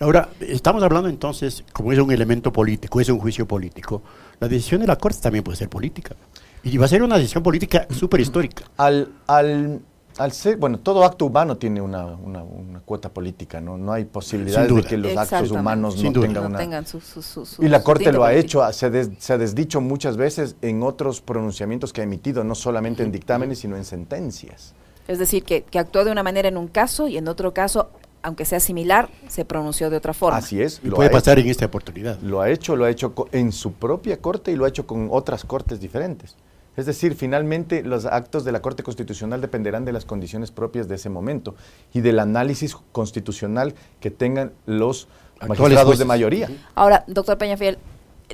Ahora, 0.00 0.30
estamos 0.40 0.82
hablando 0.82 1.10
entonces, 1.10 1.64
como 1.72 1.92
es 1.92 1.98
un 1.98 2.10
elemento 2.12 2.50
político, 2.52 3.00
es 3.00 3.10
un 3.10 3.18
juicio 3.18 3.46
político, 3.46 4.02
la 4.40 4.48
decisión 4.48 4.80
de 4.80 4.86
la 4.86 4.96
Corte 4.96 5.18
también 5.20 5.44
puede 5.44 5.58
ser 5.58 5.68
política. 5.68 6.16
Y 6.64 6.78
va 6.78 6.86
a 6.86 6.88
ser 6.88 7.02
una 7.02 7.16
decisión 7.16 7.42
política 7.42 7.86
súper 7.90 8.20
histórica. 8.20 8.64
Al, 8.76 9.12
al 9.26 9.80
al 10.18 10.32
ser, 10.32 10.56
bueno, 10.56 10.78
todo 10.78 11.04
acto 11.04 11.26
humano 11.26 11.56
tiene 11.56 11.80
una, 11.80 12.06
una, 12.06 12.44
cuota 12.84 13.08
política, 13.08 13.60
¿no? 13.60 13.78
No 13.78 13.92
hay 13.92 14.04
posibilidad 14.04 14.68
de 14.68 14.82
que 14.82 14.96
los 14.96 15.16
actos 15.16 15.50
humanos 15.50 16.02
no 16.02 16.12
tengan 16.12 16.46
una... 16.46 16.84
su, 16.84 17.46
y 17.60 17.68
la 17.68 17.82
Corte 17.82 18.12
lo 18.12 18.24
ha 18.24 18.34
hecho, 18.34 18.70
se, 18.72 19.20
se, 19.20 19.32
ha 19.32 19.38
desdicho 19.38 19.80
muchas 19.80 20.16
veces 20.16 20.56
en 20.62 20.82
otros 20.82 21.20
pronunciamientos 21.20 21.92
que 21.92 22.00
ha 22.00 22.04
emitido, 22.04 22.44
no 22.44 22.54
solamente 22.54 23.02
en 23.02 23.12
dictámenes, 23.12 23.60
sino 23.60 23.76
en 23.76 23.84
sentencias. 23.84 24.74
Es 25.08 25.18
decir, 25.18 25.44
que, 25.44 25.62
que 25.62 25.78
actuó 25.78 26.04
de 26.04 26.12
una 26.12 26.22
manera 26.22 26.48
en 26.48 26.56
un 26.56 26.68
caso 26.68 27.08
y 27.08 27.16
en 27.16 27.28
otro 27.28 27.52
caso 27.52 27.90
aunque 28.22 28.44
sea 28.44 28.60
similar, 28.60 29.10
se 29.28 29.44
pronunció 29.44 29.90
de 29.90 29.96
otra 29.96 30.14
forma. 30.14 30.38
Así 30.38 30.62
es. 30.62 30.80
Y 30.82 30.90
puede 30.90 31.10
pasar 31.10 31.38
en 31.38 31.48
esta 31.48 31.66
oportunidad. 31.66 32.20
Lo 32.20 32.40
ha 32.40 32.50
hecho, 32.50 32.76
lo 32.76 32.84
ha 32.84 32.90
hecho 32.90 33.12
en 33.32 33.52
su 33.52 33.72
propia 33.72 34.20
corte 34.20 34.52
y 34.52 34.56
lo 34.56 34.64
ha 34.64 34.68
hecho 34.68 34.86
con 34.86 35.08
otras 35.10 35.44
cortes 35.44 35.80
diferentes. 35.80 36.36
Es 36.76 36.86
decir, 36.86 37.14
finalmente 37.14 37.82
los 37.82 38.06
actos 38.06 38.44
de 38.44 38.52
la 38.52 38.62
Corte 38.62 38.82
Constitucional 38.82 39.40
dependerán 39.40 39.84
de 39.84 39.92
las 39.92 40.04
condiciones 40.04 40.50
propias 40.50 40.88
de 40.88 40.94
ese 40.94 41.10
momento 41.10 41.54
y 41.92 42.00
del 42.00 42.18
análisis 42.18 42.76
constitucional 42.92 43.74
que 44.00 44.10
tengan 44.10 44.52
los 44.64 45.08
magistrados 45.46 45.98
de 45.98 46.04
mayoría. 46.04 46.50
Ahora, 46.74 47.04
doctor 47.06 47.36
Peñafiel, 47.36 47.78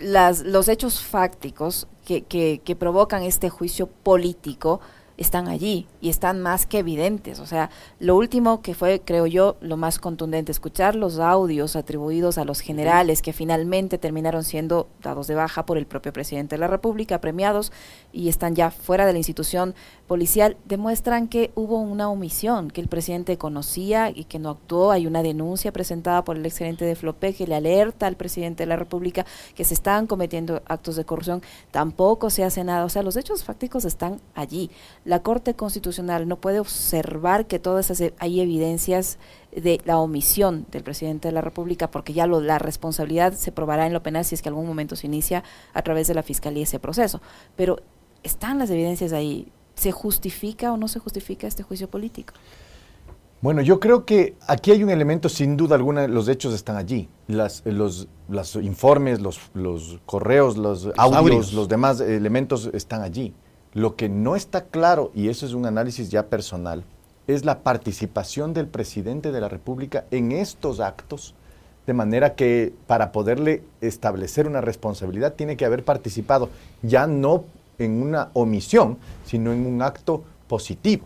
las, 0.00 0.42
los 0.42 0.68
hechos 0.68 1.00
fácticos 1.00 1.88
que, 2.06 2.22
que, 2.22 2.76
provocan 2.76 3.22
este 3.22 3.50
juicio 3.50 3.86
político 3.86 4.80
están 5.18 5.48
allí 5.48 5.86
y 6.00 6.08
están 6.08 6.40
más 6.40 6.64
que 6.64 6.78
evidentes. 6.78 7.40
O 7.40 7.46
sea, 7.46 7.70
lo 7.98 8.16
último 8.16 8.62
que 8.62 8.74
fue, 8.74 9.02
creo 9.04 9.26
yo, 9.26 9.56
lo 9.60 9.76
más 9.76 9.98
contundente, 9.98 10.52
escuchar 10.52 10.94
los 10.94 11.18
audios 11.18 11.76
atribuidos 11.76 12.38
a 12.38 12.44
los 12.44 12.60
generales 12.60 13.20
que 13.20 13.32
finalmente 13.32 13.98
terminaron 13.98 14.44
siendo 14.44 14.88
dados 15.02 15.26
de 15.26 15.34
baja 15.34 15.66
por 15.66 15.76
el 15.76 15.86
propio 15.86 16.12
presidente 16.12 16.54
de 16.54 16.60
la 16.60 16.68
República, 16.68 17.20
premiados 17.20 17.72
y 18.12 18.28
están 18.28 18.54
ya 18.54 18.70
fuera 18.70 19.06
de 19.06 19.12
la 19.12 19.18
institución 19.18 19.74
policial, 20.06 20.56
demuestran 20.64 21.28
que 21.28 21.50
hubo 21.54 21.80
una 21.80 22.08
omisión, 22.08 22.70
que 22.70 22.80
el 22.80 22.88
presidente 22.88 23.36
conocía 23.36 24.10
y 24.10 24.24
que 24.24 24.38
no 24.38 24.50
actuó. 24.50 24.92
Hay 24.92 25.06
una 25.06 25.22
denuncia 25.22 25.72
presentada 25.72 26.24
por 26.24 26.36
el 26.36 26.46
excelente 26.46 26.84
de 26.84 26.94
Flope 26.94 27.34
que 27.34 27.46
le 27.46 27.56
alerta 27.56 28.06
al 28.06 28.16
presidente 28.16 28.62
de 28.62 28.68
la 28.68 28.76
República 28.76 29.26
que 29.54 29.64
se 29.64 29.74
están 29.74 30.06
cometiendo 30.06 30.62
actos 30.66 30.96
de 30.96 31.04
corrupción. 31.04 31.42
Tampoco 31.72 32.30
se 32.30 32.44
hace 32.44 32.64
nada. 32.64 32.84
O 32.84 32.88
sea, 32.88 33.02
los 33.02 33.16
hechos 33.16 33.44
fácticos 33.44 33.84
están 33.84 34.20
allí 34.34 34.70
la 35.08 35.22
Corte 35.22 35.54
Constitucional 35.54 36.28
no 36.28 36.36
puede 36.36 36.60
observar 36.60 37.46
que 37.46 37.58
todas 37.58 37.90
esas, 37.90 38.12
hay 38.18 38.42
evidencias 38.42 39.18
de 39.52 39.80
la 39.86 39.96
omisión 39.96 40.66
del 40.70 40.82
presidente 40.82 41.28
de 41.28 41.32
la 41.32 41.40
República, 41.40 41.90
porque 41.90 42.12
ya 42.12 42.26
lo, 42.26 42.42
la 42.42 42.58
responsabilidad 42.58 43.32
se 43.32 43.50
probará 43.50 43.86
en 43.86 43.94
lo 43.94 44.02
penal 44.02 44.26
si 44.26 44.34
es 44.34 44.42
que 44.42 44.50
algún 44.50 44.66
momento 44.66 44.96
se 44.96 45.06
inicia 45.06 45.44
a 45.72 45.80
través 45.80 46.08
de 46.08 46.14
la 46.14 46.22
Fiscalía 46.22 46.64
ese 46.64 46.78
proceso. 46.78 47.22
Pero 47.56 47.80
están 48.22 48.58
las 48.58 48.68
evidencias 48.68 49.14
ahí. 49.14 49.48
¿Se 49.76 49.92
justifica 49.92 50.74
o 50.74 50.76
no 50.76 50.88
se 50.88 50.98
justifica 50.98 51.46
este 51.46 51.62
juicio 51.62 51.88
político? 51.88 52.34
Bueno, 53.40 53.62
yo 53.62 53.80
creo 53.80 54.04
que 54.04 54.36
aquí 54.46 54.72
hay 54.72 54.82
un 54.82 54.90
elemento, 54.90 55.30
sin 55.30 55.56
duda 55.56 55.76
alguna, 55.76 56.06
los 56.06 56.28
hechos 56.28 56.52
están 56.52 56.76
allí. 56.76 57.08
Las, 57.28 57.62
los, 57.64 58.08
los 58.28 58.56
informes, 58.56 59.22
los, 59.22 59.40
los 59.54 60.00
correos, 60.04 60.58
los 60.58 60.90
audios, 60.98 61.54
los 61.54 61.66
demás 61.66 61.98
elementos 62.00 62.68
están 62.74 63.00
allí. 63.00 63.32
Lo 63.74 63.96
que 63.96 64.08
no 64.08 64.36
está 64.36 64.64
claro, 64.64 65.10
y 65.14 65.28
eso 65.28 65.46
es 65.46 65.52
un 65.52 65.66
análisis 65.66 66.10
ya 66.10 66.26
personal, 66.26 66.84
es 67.26 67.44
la 67.44 67.60
participación 67.60 68.54
del 68.54 68.66
presidente 68.66 69.32
de 69.32 69.40
la 69.40 69.48
República 69.48 70.06
en 70.10 70.32
estos 70.32 70.80
actos, 70.80 71.34
de 71.86 71.94
manera 71.94 72.34
que 72.34 72.72
para 72.86 73.12
poderle 73.12 73.62
establecer 73.80 74.46
una 74.46 74.60
responsabilidad 74.60 75.34
tiene 75.34 75.56
que 75.56 75.64
haber 75.64 75.84
participado 75.84 76.48
ya 76.82 77.06
no 77.06 77.44
en 77.78 78.02
una 78.02 78.30
omisión, 78.32 78.98
sino 79.24 79.52
en 79.52 79.66
un 79.66 79.82
acto 79.82 80.24
positivo. 80.48 81.04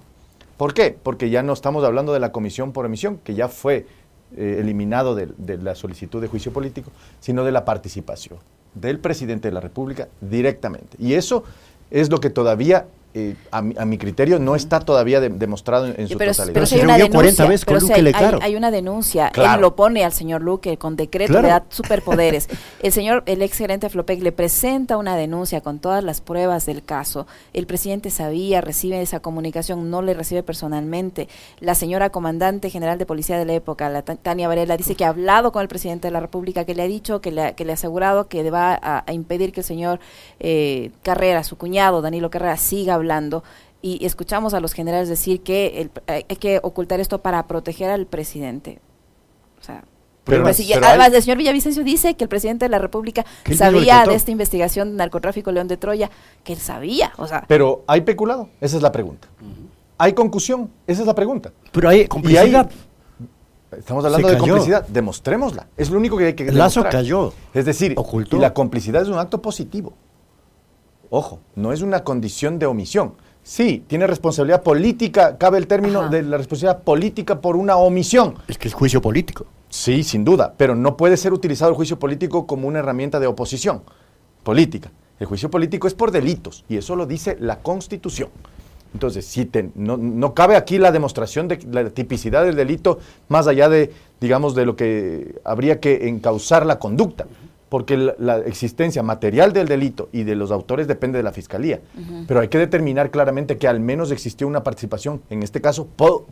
¿Por 0.57 0.75
qué? 0.75 0.97
Porque 1.01 1.31
ya 1.31 1.43
no 1.43 1.53
estamos 1.53 1.85
hablando 1.85 2.13
de 2.13 2.21
la 2.21 2.33
comisión 2.33 2.73
por 2.73 2.87
omisión, 2.87 3.19
que 3.19 3.35
ya 3.35 3.49
fue 3.49 3.87
eh, 4.37 4.59
eliminado 4.61 5.15
de, 5.15 5.27
de 5.37 5.59
la 5.59 5.75
solicitud 5.75 6.21
de 6.21 6.29
juicio 6.29 6.53
político, 6.53 6.91
sino 7.21 7.45
de 7.45 7.53
la 7.53 7.65
participación 7.65 8.39
del 8.75 8.99
presidente 8.99 9.49
de 9.49 9.55
la 9.55 9.61
República 9.61 10.09
directamente. 10.21 10.97
Y 10.99 11.15
eso 11.15 11.45
es 11.93 12.11
lo 12.11 12.19
que 12.19 12.31
todavía 12.31 12.89
eh, 13.15 13.35
a, 13.51 13.61
mi, 13.61 13.99
criterio 13.99 14.39
no 14.39 14.57
está 14.57 14.81
todavía 14.81 15.21
demostrado 15.21 15.87
en, 15.87 16.09
su 16.09 16.15
totalidad. 16.15 16.51
Pero 16.55 16.67
si 16.67 16.77
hay 16.77 16.83
una 16.83 16.97
denuncia, 16.97 17.45
hay, 18.41 18.57
una 18.57 18.71
denuncia, 18.71 19.33
él 19.35 19.61
lo 19.61 19.77
pone 19.77 20.05
al 20.05 20.13
señor 20.13 20.41
Luque 20.41 20.79
con 20.79 20.97
decreto, 20.97 21.35
de 21.35 21.43
le 21.43 21.49
da 21.49 21.65
superpoderes. 21.69 22.49
el 22.83 22.93
señor, 22.93 23.23
el 23.27 23.43
ex 23.43 23.59
gerente 23.59 23.91
Flopec 23.91 24.23
le 24.23 24.33
presenta 24.33 24.97
una 24.97 25.17
denuncia 25.17 25.61
con 25.61 25.79
todas 25.79 26.03
las 26.03 26.21
pruebas 26.21 26.65
del 26.65 26.83
caso. 26.83 27.27
El 27.53 27.67
presidente 27.67 28.11
sabía, 28.11 28.61
recibe 28.61 29.03
esa 29.03 29.21
comunicación, 29.21 29.91
no 29.91 30.01
le 30.01 30.15
recibe 30.15 30.43
personalmente. 30.43 31.29
La 31.61 31.75
señora 31.75 32.11
comandante 32.11 32.71
general 32.71 32.99
de 32.99 33.07
policía 33.07 33.39
de 33.39 33.45
la 33.45 33.53
época, 33.53 33.89
la 33.91 34.03
Tania 34.03 34.49
Varela, 34.49 34.77
dice 34.77 34.95
que 34.95 35.05
ha 35.05 35.09
hablado 35.09 35.53
con 35.53 35.61
el 35.61 35.69
presidente 35.69 36.09
de 36.09 36.13
la 36.13 36.21
República, 36.21 36.65
que 36.65 36.75
le 36.75 36.83
ha 36.83 36.87
dicho, 36.87 37.21
que 37.21 37.31
le, 37.31 37.55
que 37.55 37.65
le 37.65 37.73
ha 37.73 37.75
asegurado 37.75 38.29
que 38.29 38.51
va 38.51 38.79
a, 38.83 39.13
impedir 39.13 39.53
que 39.53 39.61
el 39.61 39.67
señor 39.67 40.01
eh, 40.41 40.91
Carrera, 41.03 41.45
su 41.45 41.57
cuñado, 41.57 42.01
Danilo 42.01 42.31
Carrera, 42.31 42.57
siga 42.57 42.97
hablando 43.03 43.45
y 43.83 44.05
escuchamos 44.07 44.55
a 44.55 44.61
los 44.61 44.73
generales 44.73 45.09
decir 45.09 45.43
que 45.43 45.91
hay 46.07 46.23
que 46.25 46.61
ocultar 46.63 47.01
esto 47.01 47.21
para 47.21 47.47
proteger 47.47 47.91
al 47.91 48.07
presidente. 48.07 48.81
O 49.61 49.65
sea, 49.65 49.85
pero, 50.25 50.45
además, 50.45 51.13
el 51.13 51.23
señor 51.23 51.39
Villavicencio 51.39 51.83
dice 51.83 52.15
que 52.15 52.25
el 52.25 52.29
presidente 52.29 52.65
de 52.65 52.69
la 52.69 52.79
República 52.79 53.27
sabía 53.57 54.05
de 54.07 54.15
esta 54.15 54.31
investigación 54.31 54.93
de 54.93 54.97
narcotráfico 54.97 55.51
León 55.51 55.67
de 55.67 55.77
Troya, 55.77 56.11
que 56.45 56.53
él 56.53 56.61
sabía. 56.61 57.13
O 57.17 57.27
sea, 57.27 57.45
pero 57.49 57.83
hay 57.89 58.03
peculado, 58.03 58.49
esa 58.61 58.77
es 58.77 58.83
la 58.83 58.93
pregunta. 58.93 59.29
¿Hay 59.99 60.13
concusión? 60.13 60.71
Esa 60.87 61.01
es 61.03 61.07
la 61.07 61.15
pregunta. 61.15 61.53
Pero 61.73 61.89
hay 61.89 62.07
complicidad. 62.07 62.71
estamos 63.77 64.05
hablando 64.05 64.29
de 64.29 64.39
complicidad, 64.39 64.87
demostrémosla. 64.87 65.67
Es 65.77 65.91
lo 65.91 65.99
único 65.99 66.17
que 66.17 66.27
hay 66.27 66.35
que 66.35 66.53
Lazo 66.53 66.85
cayó. 66.85 67.33
Es 67.53 67.65
decir, 67.65 67.97
y 67.97 68.37
la 68.37 68.55
complicidad 68.55 69.03
es 69.03 69.09
un 69.09 69.19
acto 69.19 69.43
positivo. 69.43 69.93
Ojo, 71.15 71.41
no 71.57 71.75
es 71.75 71.83
una 71.83 72.05
condición 72.05 72.59
de 72.59 72.65
omisión. 72.65 73.13
Sí, 73.43 73.85
tiene 73.87 74.07
responsabilidad 74.07 74.63
política, 74.63 75.37
cabe 75.37 75.59
el 75.59 75.67
término 75.67 76.09
de 76.09 76.23
la 76.23 76.39
responsabilidad 76.39 76.85
política 76.85 77.39
por 77.39 77.55
una 77.55 77.77
omisión. 77.77 78.37
Es 78.49 78.57
que 78.57 78.69
es 78.69 78.73
juicio 78.73 79.03
político. 79.03 79.45
Sí, 79.69 80.05
sin 80.05 80.25
duda, 80.25 80.55
pero 80.57 80.75
no 80.75 80.97
puede 80.97 81.19
ser 81.19 81.35
utilizado 81.35 81.71
el 81.71 81.77
juicio 81.77 81.99
político 81.99 82.47
como 82.47 82.67
una 82.67 82.79
herramienta 82.79 83.21
de 83.21 83.27
oposición 83.27 83.83
política. 84.43 84.91
El 85.21 85.27
juicio 85.27 85.51
político 85.51 85.87
es 85.87 85.93
por 85.93 86.13
delitos 86.13 86.65
y 86.67 86.79
eso 86.79 86.97
lo 86.97 87.05
dice 87.05 87.37
la 87.39 87.59
Constitución. 87.59 88.31
Entonces, 88.95 89.27
si 89.27 89.51
no, 89.75 89.99
no, 89.99 90.33
cabe 90.33 90.57
aquí 90.57 90.79
la 90.79 90.93
demostración 90.93 91.47
de 91.47 91.59
la 91.71 91.91
tipicidad 91.91 92.43
del 92.43 92.57
delito 92.57 93.01
más 93.29 93.47
allá 93.49 93.69
de, 93.69 93.93
digamos, 94.19 94.55
de 94.55 94.65
lo 94.65 94.77
que 94.77 95.35
habría 95.45 95.79
que 95.79 96.09
encauzar 96.09 96.65
la 96.65 96.79
conducta 96.79 97.27
porque 97.73 97.97
la, 97.97 98.37
existencia 98.41 99.03
material 99.03 99.55
del 99.55 99.67
delito 99.67 100.11
y 100.13 100.25
de 100.25 100.37
los 100.37 100.51
autores 100.51 100.87
depende 100.87 101.17
de 101.17 101.23
la 101.23 101.33
fiscalía. 101.33 101.81
Pero 102.29 102.41
hay 102.41 102.49
que 102.49 102.59
determinar 102.59 103.11
claramente 103.11 103.57
que 103.57 103.67
al 103.67 103.81
menos 103.81 104.11
existió 104.11 104.47
una 104.47 104.63
participación, 104.63 105.23
en 105.31 105.43
este 105.43 105.63
caso 105.63 105.89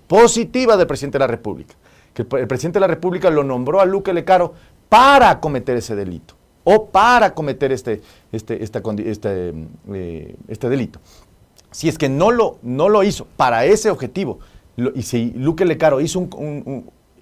positiva 0.06 0.76
del 0.76 0.86
presidente 0.86 1.16
de 1.16 1.20
la 1.20 1.28
República. 1.28 1.76
Que 2.12 2.26
el, 2.30 2.46
presidente 2.46 2.76
de 2.76 2.80
la 2.80 2.88
República 2.88 3.30
lo 3.30 3.42
nombró 3.42 3.80
a 3.80 3.86
Luque 3.86 4.12
Lecaro 4.12 4.52
para 4.90 5.40
cometer 5.40 5.78
ese 5.78 5.96
delito 5.96 6.34
o 6.62 6.88
para 6.88 7.32
cometer 7.32 7.72
este, 7.72 8.02
este, 8.32 8.62
este, 8.62 9.54
eh, 9.94 10.36
este 10.46 10.68
delito. 10.68 11.00
Si 11.70 11.88
es 11.88 11.96
que 11.96 12.10
no 12.10 12.32
lo, 12.32 12.58
no 12.60 12.90
lo 12.90 13.02
hizo 13.02 13.26
para 13.38 13.64
ese 13.64 13.88
objetivo, 13.88 14.40
y 14.94 15.00
si 15.00 15.30
Luque 15.30 15.64
Lecaro 15.64 16.02
hizo 16.02 16.28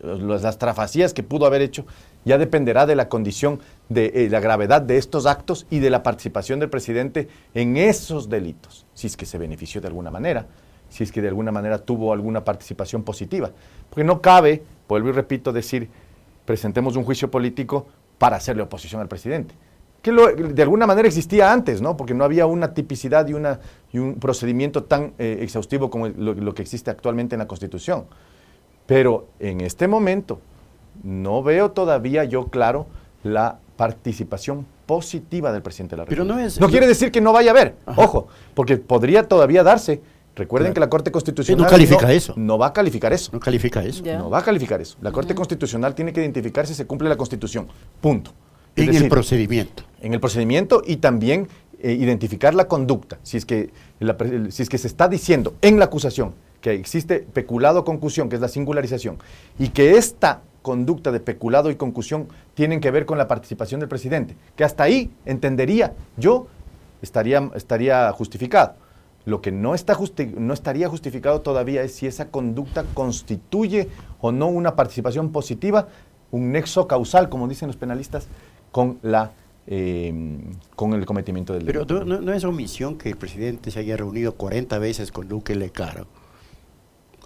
las 0.03 0.59
trafacías 0.59 1.15
que 1.15 1.23
pudo 1.23 1.47
haber 1.47 1.63
hecho, 1.63 1.85
ya 2.25 2.39
dependerá 2.39 2.87
de 2.87 2.97
la 2.97 3.09
condición 3.09 3.61
de 3.89 4.13
eh, 4.15 4.29
la 4.31 4.41
gravedad 4.41 4.83
de 4.83 4.99
estos 4.99 5.27
actos 5.27 5.67
y 5.71 5.79
de 5.79 5.91
la 5.91 6.03
participación 6.03 6.61
del 6.61 6.71
presidente 6.71 7.29
en 7.55 7.77
esos 7.77 8.29
delitos, 8.29 8.87
si 8.95 9.07
es 9.07 9.17
que 9.17 9.27
se 9.27 9.39
benefició 9.39 9.81
de 9.81 9.89
alguna 9.89 10.11
manera, 10.11 10.47
si 10.89 11.05
es 11.05 11.13
que 11.13 11.23
de 11.23 11.29
alguna 11.29 11.53
manera 11.53 11.79
tuvo 11.79 12.13
alguna 12.13 12.45
participación 12.45 13.03
positiva. 13.03 13.51
Porque 13.89 14.05
no 14.05 14.21
cabe, 14.21 14.63
vuelvo 14.89 15.09
y 15.09 15.13
repito, 15.13 15.53
decir, 15.53 15.89
presentemos 16.45 16.97
un 16.97 17.05
juicio 17.05 17.31
político 17.31 17.87
para 18.19 18.37
hacerle 18.37 18.63
oposición 18.63 19.01
al 19.01 19.09
presidente. 19.09 19.55
Que 20.03 20.13
de 20.13 20.63
alguna 20.63 20.87
manera 20.87 21.09
existía 21.09 21.53
antes, 21.53 21.83
¿no? 21.83 21.97
Porque 21.97 22.15
no 22.15 22.25
había 22.25 22.47
una 22.47 22.73
tipicidad 22.73 23.27
y, 23.27 23.35
una, 23.35 23.59
y 23.93 23.99
un 23.99 24.15
procedimiento 24.15 24.85
tan 24.85 25.13
eh, 25.19 25.39
exhaustivo 25.41 25.91
como 25.91 26.09
lo 26.09 26.55
que 26.55 26.63
existe 26.63 26.91
actualmente 26.91 27.35
en 27.35 27.41
la 27.41 27.47
Constitución. 27.47 28.05
Pero 28.87 29.27
en 29.41 29.61
este 29.61 29.89
momento 29.89 30.41
no 31.03 31.43
veo 31.43 31.71
todavía 31.71 32.25
yo 32.25 32.49
claro 32.49 32.87
la 33.23 33.59
participación 33.77 34.67
positiva 34.87 35.53
del 35.53 35.63
presidente 35.63 35.95
de 35.95 35.99
la 35.99 36.05
República. 36.05 36.25
Pero 36.25 36.41
no, 36.41 36.45
es, 36.45 36.61
no 36.61 36.69
quiere 36.69 36.87
decir 36.87 37.13
que 37.13 37.21
no 37.21 37.33
vaya 37.33 37.51
a 37.51 37.55
haber, 37.55 37.77
ojo, 37.97 38.29
porque 38.55 38.77
podría 38.77 39.29
todavía 39.29 39.63
darse. 39.63 40.01
Recuerden 40.35 40.73
que 40.73 40.79
la 40.79 40.89
Corte 40.89 41.11
Constitucional 41.11 41.65
no 41.65 41.69
califica 41.69 42.13
eso. 42.13 42.33
No 42.37 42.59
va 42.59 42.69
a 42.69 42.73
calificar 42.73 43.13
eso. 43.13 43.31
No 43.33 43.41
califica 43.41 43.83
eso. 43.83 44.05
No 44.05 44.31
va 44.31 44.39
a 44.39 44.45
calificar 44.45 44.81
eso. 44.81 44.97
La 45.01 45.11
Corte 45.11 45.35
Constitucional 45.35 45.97
tiene 45.97 46.13
que 46.13 46.21
identificar 46.21 46.65
si 46.67 46.75
se 46.75 46.87
cumple 46.87 47.09
la 47.09 47.17
Constitución. 47.17 47.67
Punto. 48.01 48.33
en 48.77 48.95
el 48.95 49.09
procedimiento. 49.09 49.83
En 50.01 50.15
el 50.15 50.21
procedimiento 50.21 50.83
y 50.87 50.99
también 50.99 51.49
eh, 51.81 51.93
identificar 51.93 52.55
la 52.55 52.69
conducta. 52.69 53.19
Si 53.23 53.37
es, 53.37 53.45
que 53.45 53.71
si 54.51 54.63
es 54.63 54.69
que 54.69 54.79
se 54.79 54.87
está 54.87 55.09
diciendo 55.09 55.55
en 55.61 55.79
la 55.79 55.87
acusación 55.87 56.35
que 56.61 56.73
existe 56.73 57.21
peculado 57.21 57.85
concusión, 57.85 58.29
que 58.29 58.37
es 58.37 58.41
la 58.41 58.49
singularización, 58.49 59.19
y 59.59 59.69
que 59.69 59.97
esta 59.97 60.43
conducta 60.63 61.13
de 61.13 61.21
peculado 61.21 61.71
y 61.71 61.77
concusión 61.77 62.29
tienen 62.55 62.81
que 62.81 62.91
ver 62.91 63.07
con 63.07 63.19
la 63.19 63.29
participación 63.29 63.81
del 63.81 63.89
presidente, 63.89 64.37
que 64.57 64.65
hasta 64.65 64.85
ahí 64.85 65.11
entendería 65.25 65.95
yo 66.17 66.47
estaría, 67.03 67.51
estaría 67.55 68.11
justificado. 68.13 68.75
Lo 69.25 69.43
que 69.43 69.53
no, 69.53 69.75
está 69.75 69.97
no 70.37 70.55
estaría 70.55 70.89
justificado 70.89 71.43
todavía 71.43 71.83
es 71.83 71.95
si 71.95 72.07
esa 72.07 72.29
conducta 72.29 72.85
constituye 72.95 73.89
o 74.21 74.33
no 74.33 74.47
una 74.49 74.75
participación 74.75 75.33
positiva, 75.33 75.89
un 76.31 76.53
nexo 76.53 76.87
causal, 76.87 77.29
como 77.29 77.47
dicen 77.47 77.69
los 77.69 77.77
penalistas, 77.77 78.27
con 78.73 78.99
la 79.03 79.33
eh, 79.71 80.41
con 80.75 80.95
el 80.95 81.05
cometimiento 81.05 81.53
del 81.53 81.67
delito. 81.67 81.87
Pero 81.87 82.05
no, 82.05 82.33
es 82.33 82.43
omisión 82.45 82.97
que 82.97 83.11
el 83.11 83.19
presidente 83.19 83.71
se 83.71 83.81
haya 83.81 83.99
reunido 83.99 84.35
40 84.35 84.79
veces 84.79 85.13
con 85.13 85.29
Duque 85.29 85.55
Lecaro 85.55 86.07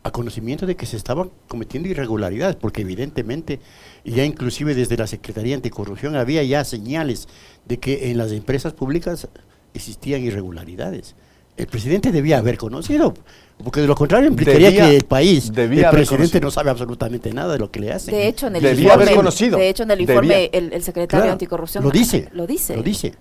a 0.04 0.11
conocimiento 0.11 0.66
de 0.66 0.75
que 0.76 0.87
se 0.87 0.97
estaban 0.97 1.30
cometiendo 1.49 1.88
irregularidades, 1.88 2.56
porque 2.56 2.82
evidentemente, 2.82 3.61
ya 4.04 4.25
inclusive 4.25 4.75
desde 4.75 4.97
la 4.97 5.06
Secretaría 5.06 5.54
Anticorrupción 5.54 6.16
había 6.16 6.42
ya 6.42 6.64
señales 6.64 7.28
de 7.66 7.78
que 7.78 8.11
en 8.11 8.18
las 8.18 8.32
empresas 8.32 8.73
públicas 8.73 9.28
existían 9.75 10.23
irregularidades. 10.23 11.14
El 11.56 11.66
presidente 11.66 12.11
debía 12.11 12.38
haber 12.38 12.56
conocido, 12.56 13.14
porque 13.62 13.80
de 13.82 13.87
lo 13.87 13.94
contrario 13.94 14.28
implicaría 14.28 14.71
Debía- 14.71 14.88
que 14.88 14.97
el 14.97 15.04
país, 15.04 15.52
debía 15.52 15.90
el 15.90 15.90
presidente 15.97 16.40
conocido. 16.40 16.40
no 16.47 16.50
sabe 16.50 16.71
absolutamente 16.71 17.32
nada 17.32 17.52
de 17.52 17.59
lo 17.61 17.71
que 17.71 17.78
le 17.78 17.92
hacen. 17.92 18.12
De 18.14 18.26
hecho, 18.26 18.47
en 18.49 18.56
el 18.56 18.62
Debía 18.62 18.85
informe, 18.85 19.02
haber 19.04 19.16
conocido. 19.16 19.59
de 19.59 19.68
hecho, 19.68 19.82
en 19.85 19.90
el 19.92 19.99
Debía. 19.99 20.14
informe 20.14 20.50
el, 20.52 20.73
el 20.73 20.82
secretario 20.82 21.23
Claro, 21.23 21.32
anticorrupción 21.32 21.85
lo 21.85 21.90
dice, 21.90 22.28
lo 22.32 22.47
dice. 22.47 22.75
lo 22.75 22.82
dice, 22.82 23.14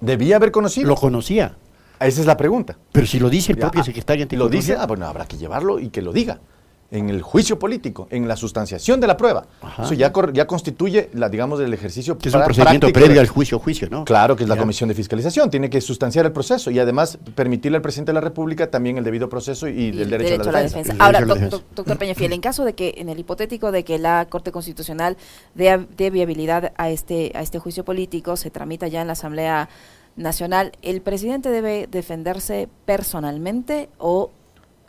Debía 0.00 0.36
haber 0.36 0.50
conocido. 0.50 0.88
lo 0.88 0.96
conocía. 0.96 1.54
Esa 2.00 2.20
es 2.20 2.26
la 2.26 2.36
pregunta. 2.36 2.76
Pero 2.92 3.06
si 3.06 3.18
lo 3.20 3.28
dice 3.30 3.52
el 3.52 3.58
Ya, 3.58 3.62
propio 3.62 3.82
ah, 3.82 3.84
secretario 3.84 4.26
Lo 4.32 4.48
dice, 4.48 4.76
ah, 4.78 4.86
bueno, 4.86 5.06
habrá 5.06 5.26
que 5.26 5.36
llevarlo 5.36 5.78
y 5.78 5.90
que 5.90 6.02
lo 6.02 6.12
diga. 6.12 6.40
En 6.92 7.08
el 7.08 7.22
juicio 7.22 7.56
político, 7.56 8.08
en 8.10 8.26
la 8.26 8.34
sustanciación 8.34 8.98
de 8.98 9.06
la 9.06 9.16
prueba. 9.16 9.46
Ajá. 9.62 9.84
Eso 9.84 9.94
ya, 9.94 10.12
ya 10.32 10.48
constituye, 10.48 11.08
la, 11.14 11.28
digamos, 11.28 11.60
el 11.60 11.72
ejercicio 11.72 12.18
que 12.18 12.28
es 12.30 12.34
un 12.34 12.42
procedimiento 12.42 12.88
práctico 12.88 13.04
previo 13.06 13.20
al 13.20 13.28
juicio, 13.28 13.60
juicio, 13.60 13.88
¿no? 13.88 14.04
Claro, 14.04 14.34
que 14.34 14.42
es 14.42 14.48
la 14.48 14.56
Ya. 14.56 14.60
comisión 14.62 14.88
de 14.88 14.96
fiscalización. 14.96 15.50
Tiene 15.50 15.70
que 15.70 15.80
sustanciar 15.80 16.26
el 16.26 16.32
proceso 16.32 16.68
y 16.72 16.80
además 16.80 17.16
permitirle 17.36 17.76
al 17.76 17.82
presidente 17.82 18.10
de 18.10 18.14
la 18.14 18.20
República 18.22 18.68
también 18.72 18.98
el 18.98 19.04
debido 19.04 19.28
proceso 19.28 19.68
y, 19.68 19.72
y 19.90 20.02
el 20.02 20.10
derecho, 20.10 20.48
a 20.48 20.52
la 20.52 20.62
defensa. 20.62 20.92
El 20.92 21.00
Ahora, 21.00 21.20
derecho 21.20 21.32
a 21.32 21.36
la 21.36 21.40
defensa. 21.42 21.56
doc- 21.58 21.76
doctor 21.76 21.96
Peñafiel, 21.96 22.32
en 22.32 22.40
caso 22.40 22.64
de 22.64 22.72
que, 22.72 22.94
en 22.96 23.08
el 23.08 23.20
hipotético 23.20 23.70
de 23.70 23.84
que 23.84 23.96
la 24.00 24.26
Corte 24.28 24.50
Constitucional 24.50 25.16
dé, 25.54 25.86
dé 25.96 26.10
viabilidad 26.10 26.72
a 26.76 26.90
este, 26.90 27.30
a 27.36 27.42
este 27.42 27.60
juicio 27.60 27.84
político, 27.84 28.36
se 28.36 28.50
tramita 28.50 28.88
ya 28.88 29.02
en 29.02 29.06
la 29.06 29.12
Asamblea 29.12 29.68
Nacional, 30.20 30.72
¿el 30.82 31.00
presidente 31.00 31.48
debe 31.50 31.88
defenderse 31.90 32.68
personalmente 32.84 33.88
o 33.98 34.30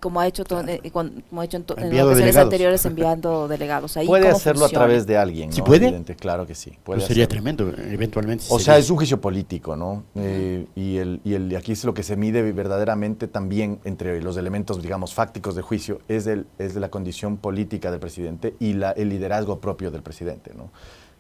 como 0.02 0.20
ha 0.20 0.26
hecho, 0.26 0.44
to- 0.44 0.62
eh, 0.68 0.82
como 0.92 1.42
ha 1.42 1.46
hecho 1.46 1.58
en, 1.58 1.64
to- 1.64 1.78
en 1.78 1.86
ocasiones 1.86 2.18
delegados. 2.18 2.38
anteriores 2.48 2.86
enviando 2.88 3.48
delegados? 3.48 3.96
Ahí, 3.98 4.08
Puede 4.08 4.24
¿cómo 4.24 4.36
hacerlo 4.36 4.62
funciona? 4.62 4.84
a 4.84 4.88
través 4.88 5.06
de 5.06 5.16
alguien. 5.18 5.54
¿Sí 5.54 5.62
puede? 5.62 5.86
Evidente, 5.88 6.16
claro 6.16 6.48
que 6.48 6.56
sí. 6.56 6.72
Puede 6.84 6.98
Pues 7.02 7.08
sería 7.08 7.26
hacerlo. 7.26 7.44
tremendo, 7.44 7.70
eventualmente. 7.94 8.44
O 8.50 8.58
se 8.58 8.66
sea, 8.66 8.78
es 8.80 8.90
un 8.90 8.98
juicio 8.98 9.22
político, 9.22 9.76
¿no? 9.76 10.04
Eh, 10.16 10.66
y, 10.76 10.98
el, 10.98 11.22
y 11.24 11.36
el, 11.36 11.52
y 11.52 11.56
aquí 11.56 11.74
es 11.74 11.84
lo 11.86 11.94
que 11.94 12.02
se 12.02 12.16
mide 12.16 12.42
verdaderamente 12.52 13.28
también 13.28 13.80
entre 13.86 14.20
los 14.24 14.38
elementos, 14.38 14.82
digamos, 14.82 15.14
fácticos 15.14 15.56
de 15.56 15.62
juicio, 15.62 16.00
es, 16.08 16.26
el, 16.26 16.48
es 16.58 16.76
la 16.76 16.90
condición 16.90 17.38
política 17.38 17.92
del 17.92 18.00
presidente 18.00 18.56
y 18.60 18.74
la, 18.74 18.92
el 18.94 19.10
liderazgo 19.10 19.60
propio 19.60 19.92
del 19.92 20.02
presidente, 20.02 20.52
¿no? 20.58 20.72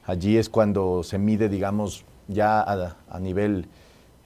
Allí 0.05 0.37
es 0.37 0.49
cuando 0.49 1.03
se 1.03 1.19
mide, 1.19 1.49
digamos, 1.49 2.03
ya 2.27 2.59
a, 2.61 2.95
a 3.11 3.19
nivel 3.19 3.67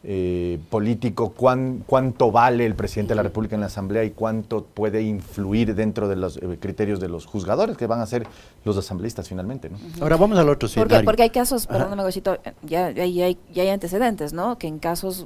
eh, 0.08 0.60
político 0.70 1.32
cuán, 1.32 1.84
cuánto 1.88 2.32
vale 2.32 2.66
el 2.66 2.76
presidente 2.76 3.14
de 3.14 3.16
la 3.16 3.24
República 3.24 3.56
en 3.56 3.62
la 3.62 3.68
Asamblea 3.68 4.04
y 4.04 4.12
cuánto 4.12 4.64
puede 4.64 5.02
influir 5.02 5.74
dentro 5.74 6.08
de 6.08 6.16
los 6.16 6.38
eh, 6.38 6.58
criterios 6.60 7.00
de 7.00 7.10
los 7.10 7.26
juzgadores, 7.26 7.76
que 7.76 7.88
van 7.88 8.02
a 8.02 8.06
ser 8.06 8.28
los 8.64 8.78
asambleístas 8.78 9.28
finalmente, 9.28 9.70
¿no? 9.70 9.78
Ahora 10.02 10.18
vamos 10.18 10.38
al 10.38 10.48
otro 10.48 10.70
Porque, 10.70 10.82
escenario. 10.82 11.06
porque 11.06 11.24
hay 11.24 11.32
casos, 11.32 11.66
perdóname, 11.66 12.04
Gochito, 12.04 12.38
ya, 12.62 12.92
ya, 12.92 13.06
ya 13.06 13.26
hay, 13.26 13.38
ya 13.52 13.64
hay 13.64 13.70
antecedentes, 13.70 14.32
¿no? 14.32 14.60
Que 14.60 14.68
en 14.68 14.78
casos 14.78 15.26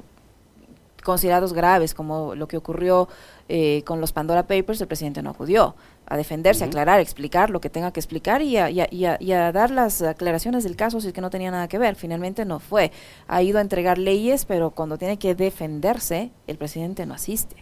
considerados 1.02 1.52
graves, 1.52 1.94
como 1.94 2.34
lo 2.34 2.48
que 2.48 2.56
ocurrió 2.56 3.08
eh, 3.48 3.82
con 3.84 4.00
los 4.00 4.12
Pandora 4.12 4.44
Papers, 4.46 4.80
el 4.80 4.86
presidente 4.86 5.22
no 5.22 5.30
acudió 5.30 5.74
a 6.06 6.16
defenderse, 6.16 6.64
a 6.64 6.66
aclarar, 6.68 6.98
explicar 7.00 7.50
lo 7.50 7.60
que 7.60 7.70
tenga 7.70 7.92
que 7.92 8.00
explicar 8.00 8.42
y 8.42 8.56
a, 8.56 8.68
y 8.70 8.80
a- 8.80 8.88
y 8.90 9.04
a- 9.04 9.16
y 9.20 9.32
a 9.32 9.52
dar 9.52 9.70
las 9.70 10.02
aclaraciones 10.02 10.64
del 10.64 10.74
caso 10.76 11.00
si 11.00 11.08
es 11.08 11.12
que 11.12 11.20
no 11.20 11.30
tenía 11.30 11.50
nada 11.50 11.68
que 11.68 11.78
ver. 11.78 11.94
Finalmente 11.96 12.44
no 12.44 12.58
fue. 12.60 12.90
Ha 13.28 13.42
ido 13.42 13.58
a 13.58 13.60
entregar 13.60 13.98
leyes, 13.98 14.44
pero 14.44 14.70
cuando 14.70 14.98
tiene 14.98 15.18
que 15.18 15.34
defenderse, 15.34 16.30
el 16.46 16.56
presidente 16.58 17.06
no 17.06 17.14
asiste. 17.14 17.56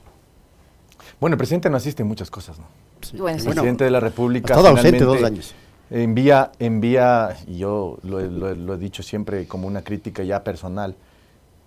Bueno, 1.20 1.34
el 1.34 1.38
presidente 1.38 1.68
no 1.70 1.76
asiste 1.76 2.02
en 2.02 2.08
muchas 2.08 2.30
cosas, 2.30 2.58
¿no? 2.58 2.64
Sí. 3.02 3.16
Bueno, 3.16 3.38
El 3.38 3.44
presidente 3.44 3.84
de 3.84 3.90
la 3.90 4.00
República. 4.00 4.54
estado 4.54 4.68
ausente 4.68 4.98
finalmente 4.98 5.22
dos 5.22 5.30
años. 5.30 5.54
Envía, 5.90 6.52
envía, 6.58 7.36
y 7.46 7.58
yo 7.58 7.96
lo 8.02 8.74
he 8.74 8.78
dicho 8.78 9.02
siempre 9.02 9.46
como 9.46 9.66
una 9.66 9.82
crítica 9.82 10.22
ya 10.22 10.42
personal, 10.44 10.94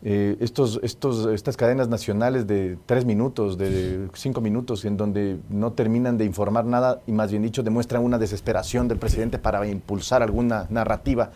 eh, 0.04 0.36
estos, 0.40 0.80
estos, 0.84 1.28
estas 1.28 1.56
cadenas 1.58 1.88
nacionales 1.88 2.48
de 2.48 2.78
tres 2.86 3.06
minutos, 3.06 3.58
de 3.58 4.08
cinco 4.14 4.42
minutos, 4.42 4.84
en 4.86 4.98
donde 4.98 5.38
no 5.50 5.74
terminan 5.74 6.18
de 6.18 6.26
informar 6.26 6.66
nada 6.66 7.02
y 7.06 7.12
más 7.12 7.30
bien 7.32 7.44
dicho 7.44 7.62
demuestran 7.64 8.04
una 8.04 8.18
desesperación 8.18 8.88
del 8.88 8.98
presidente 8.98 9.38
para 9.38 9.66
impulsar 9.68 10.24
alguna 10.24 10.66
narrativa, 10.70 11.32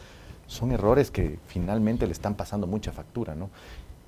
son 0.48 0.72
errores 0.72 1.12
que 1.12 1.38
finalmente 1.48 2.06
le 2.06 2.12
están 2.14 2.36
pasando 2.36 2.66
mucha 2.68 2.92
factura, 2.92 3.36
¿no? 3.36 3.50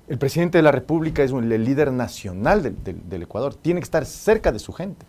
El 0.08 0.16
presidente 0.18 0.56
de 0.58 0.62
la 0.62 0.72
República 0.72 1.22
es 1.22 1.32
un- 1.32 1.52
el 1.52 1.64
líder 1.64 1.92
nacional 1.92 2.62
del, 2.62 2.82
del- 2.82 3.08
del 3.08 3.22
Ecuador, 3.24 3.54
tiene 3.54 3.80
que 3.80 3.84
estar 3.84 4.06
cerca 4.06 4.52
de 4.52 4.58
su 4.58 4.72
gente. 4.72 5.04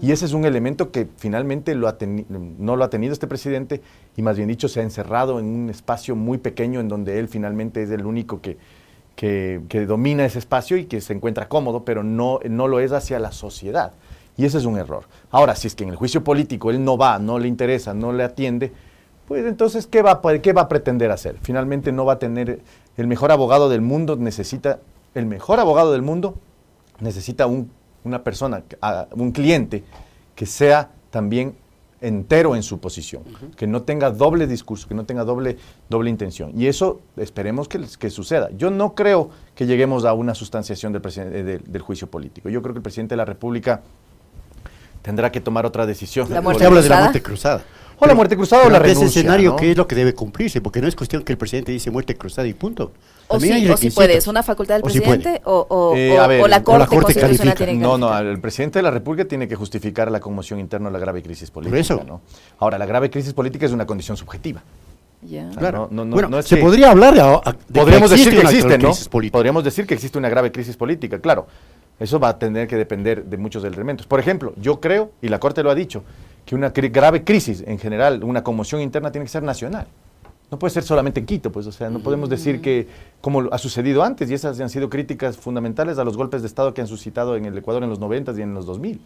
Y 0.00 0.12
ese 0.12 0.24
es 0.24 0.32
un 0.32 0.46
elemento 0.46 0.90
que 0.90 1.06
finalmente 1.18 1.74
lo 1.74 1.86
ha 1.88 1.98
teni- 1.98 2.24
no 2.30 2.76
lo 2.76 2.84
ha 2.84 2.88
tenido 2.88 3.12
este 3.12 3.26
presidente 3.26 3.82
y 4.16 4.22
más 4.22 4.36
bien 4.36 4.48
dicho 4.48 4.68
se 4.68 4.80
ha 4.80 4.82
encerrado 4.82 5.38
en 5.38 5.44
un 5.46 5.68
espacio 5.68 6.16
muy 6.16 6.38
pequeño 6.38 6.80
en 6.80 6.88
donde 6.88 7.18
él 7.18 7.28
finalmente 7.28 7.82
es 7.82 7.90
el 7.90 8.06
único 8.06 8.40
que, 8.40 8.56
que, 9.16 9.60
domina 9.88 10.24
ese 10.24 10.38
espacio 10.38 10.76
y 10.76 10.84
que 10.84 11.00
se 11.00 11.12
encuentra 11.14 11.48
cómodo, 11.48 11.84
pero 11.84 12.04
no, 12.04 12.38
no 12.48 12.68
lo 12.68 12.78
es 12.80 12.92
hacia 12.92 13.18
la 13.18 13.32
sociedad. 13.32 13.92
Y 14.36 14.44
ese 14.44 14.58
es 14.58 14.66
un 14.66 14.76
error. 14.76 15.04
Ahora, 15.30 15.56
si 15.56 15.66
es 15.66 15.74
que 15.74 15.84
en 15.84 15.90
el 15.90 15.96
juicio 15.96 16.22
político 16.22 16.70
él 16.70 16.84
no 16.84 16.98
va, 16.98 17.18
no 17.18 17.38
le 17.38 17.48
interesa, 17.48 17.94
no 17.94 18.12
le 18.12 18.22
atiende, 18.22 18.72
pues 19.26 19.44
entonces, 19.46 19.86
¿qué 19.86 20.02
va, 20.02 20.20
¿qué 20.42 20.52
va 20.52 20.62
a 20.62 20.68
pretender 20.68 21.10
hacer? 21.10 21.36
Finalmente 21.40 21.90
no 21.90 22.04
va 22.04 22.14
a 22.14 22.18
tener 22.18 22.60
el 22.96 23.06
mejor 23.06 23.32
abogado 23.32 23.68
del 23.70 23.80
mundo, 23.80 24.16
necesita, 24.16 24.78
el 25.14 25.26
mejor 25.26 25.58
abogado 25.58 25.92
del 25.92 26.02
mundo 26.02 26.36
necesita 27.00 27.46
un- 27.46 27.70
una 28.04 28.22
persona, 28.22 28.62
un 29.12 29.32
cliente 29.32 29.82
que 30.34 30.46
sea 30.46 30.90
también 31.10 31.56
entero 32.06 32.54
en 32.54 32.62
su 32.62 32.78
posición, 32.78 33.22
que 33.56 33.66
no 33.66 33.82
tenga 33.82 34.10
doble 34.10 34.46
discurso, 34.46 34.86
que 34.88 34.94
no 34.94 35.04
tenga 35.04 35.24
doble, 35.24 35.56
doble 35.88 36.08
intención. 36.10 36.52
Y 36.58 36.66
eso 36.66 37.00
esperemos 37.16 37.68
que, 37.68 37.80
que 37.98 38.10
suceda. 38.10 38.48
Yo 38.56 38.70
no 38.70 38.94
creo 38.94 39.30
que 39.54 39.66
lleguemos 39.66 40.04
a 40.04 40.12
una 40.12 40.34
sustanciación 40.34 40.92
del, 40.92 41.02
eh, 41.04 41.42
del- 41.42 41.62
del 41.66 41.82
juicio 41.82 42.06
político. 42.08 42.48
Yo 42.48 42.62
creo 42.62 42.74
que 42.74 42.78
el 42.78 42.82
presidente 42.82 43.14
de 43.14 43.16
la 43.16 43.24
República 43.24 43.82
tendrá 45.02 45.30
que 45.32 45.40
tomar 45.40 45.66
otra 45.66 45.86
decisión. 45.86 46.28
La 46.30 46.40
muerte 46.40 46.58
Usted 46.58 46.66
habla 46.66 46.82
de 46.82 46.88
la 46.88 46.94
cruzada. 46.94 47.04
muerte 47.04 47.22
cruzada. 47.22 47.64
O 47.98 48.06
la 48.06 48.14
muerte 48.14 48.36
cruzada 48.36 48.66
o 48.66 48.70
la 48.70 48.76
ante 48.76 48.90
ese 48.90 49.00
renuncia, 49.00 49.20
escenario, 49.20 49.50
¿no? 49.52 49.56
¿qué 49.56 49.70
es 49.70 49.76
lo 49.76 49.88
que 49.88 49.94
debe 49.94 50.14
cumplirse? 50.14 50.60
Porque 50.60 50.80
no 50.82 50.88
es 50.88 50.94
cuestión 50.94 51.22
que 51.22 51.32
el 51.32 51.38
presidente 51.38 51.72
dice 51.72 51.90
muerte 51.90 52.14
cruzada 52.16 52.46
y 52.46 52.52
punto. 52.52 52.92
O 53.28 53.40
sí, 53.40 53.50
hay 53.50 53.64
o 53.66 53.68
requisitos. 53.68 53.94
puede, 53.94 54.16
¿es 54.16 54.26
una 54.26 54.42
facultad 54.42 54.74
del 54.76 54.82
O 54.82 54.84
presidente 54.86 55.40
o, 55.44 55.66
o- 55.68 55.96
Eh, 55.96 56.16
o- 56.16 56.20
a 56.22 56.26
ver, 56.26 56.40
o 56.42 56.48
la 56.48 56.56
o 56.56 56.58
la 56.58 56.62
Corte, 56.64 56.86
Corte 56.86 57.14
Constitucional 57.20 57.54
tiene 57.56 57.72
que 57.72 57.78
No, 57.78 57.98
no, 57.98 58.16
el 58.18 58.40
presidente 58.40 58.78
de 58.78 58.82
la 58.84 58.90
República 58.90 59.24
tiene 59.26 59.48
que 59.48 59.56
justificar 59.56 60.10
la 60.10 60.20
conmoción 60.20 60.60
interna 60.60 60.88
o 60.88 60.92
la 60.92 60.98
grave 60.98 61.22
crisis 61.22 61.50
política. 61.50 61.78
eso. 61.80 62.02
¿no? 62.06 62.20
Ahora, 62.58 62.78
la 62.78 62.86
grave 62.86 63.10
crisis 63.10 63.32
política 63.32 63.66
es 63.66 63.72
una 63.72 63.86
condición 63.86 64.16
subjetiva. 64.16 64.62
Sea, 65.28 65.48
Claro. 65.58 65.88
no- 65.90 66.04
no- 66.04 66.04
no- 66.04 66.12
bueno, 66.12 66.28
no 66.28 66.38
es 66.38 66.46
se 66.46 66.56
que- 66.56 66.62
podría 66.62 66.90
hablar 66.90 67.14
de, 67.14 67.20
de 67.22 67.52
que 67.72 67.80
Podríamos 67.80 68.10
decir 68.10 68.30
que 68.32 68.40
una 68.40 68.50
existe, 68.50 68.78
¿no? 68.78 68.92
Podríamos 69.32 69.64
decir 69.64 69.86
que 69.86 69.94
existe 69.94 70.18
una 70.18 70.28
grave 70.28 70.52
crisis 70.52 70.76
política, 70.76 71.18
claro. 71.20 71.46
Eso 71.98 72.20
va 72.20 72.28
a 72.28 72.38
tener 72.38 72.68
que 72.68 72.76
depender 72.76 73.24
de 73.24 73.36
muchos 73.38 73.64
elementos. 73.64 74.06
Por 74.06 74.20
ejemplo, 74.20 74.52
yo 74.60 74.78
creo, 74.80 75.12
y 75.22 75.28
la 75.28 75.40
Corte 75.40 75.62
lo 75.62 75.70
ha 75.70 75.74
dicho, 75.74 76.04
que 76.44 76.54
una 76.54 76.72
cri- 76.72 76.92
grave 76.92 77.24
crisis 77.24 77.64
en 77.66 77.78
general, 77.78 78.22
una 78.22 78.44
conmoción 78.44 78.82
interna 78.82 79.10
tiene 79.10 79.24
que 79.24 79.30
ser 79.30 79.42
nacional. 79.42 79.86
No 80.50 80.58
puede 80.58 80.72
ser 80.72 80.84
solamente 80.84 81.18
en 81.18 81.26
Quito, 81.26 81.50
pues, 81.50 81.66
o 81.66 81.72
sea, 81.72 81.90
no 81.90 81.98
podemos 82.00 82.28
decir 82.28 82.60
que, 82.60 82.86
como 83.20 83.48
ha 83.50 83.58
sucedido 83.58 84.04
antes, 84.04 84.30
y 84.30 84.34
esas 84.34 84.60
han 84.60 84.70
sido 84.70 84.88
críticas 84.88 85.36
fundamentales 85.36 85.98
a 85.98 86.04
los 86.04 86.16
golpes 86.16 86.42
de 86.42 86.46
Estado 86.46 86.72
que 86.72 86.80
han 86.80 86.86
suscitado 86.86 87.34
en 87.34 87.46
el 87.46 87.58
Ecuador 87.58 87.82
en 87.82 87.90
los 87.90 87.98
90 87.98 88.32
y 88.38 88.42
en 88.42 88.54
los 88.54 88.64
2000, 88.64 89.00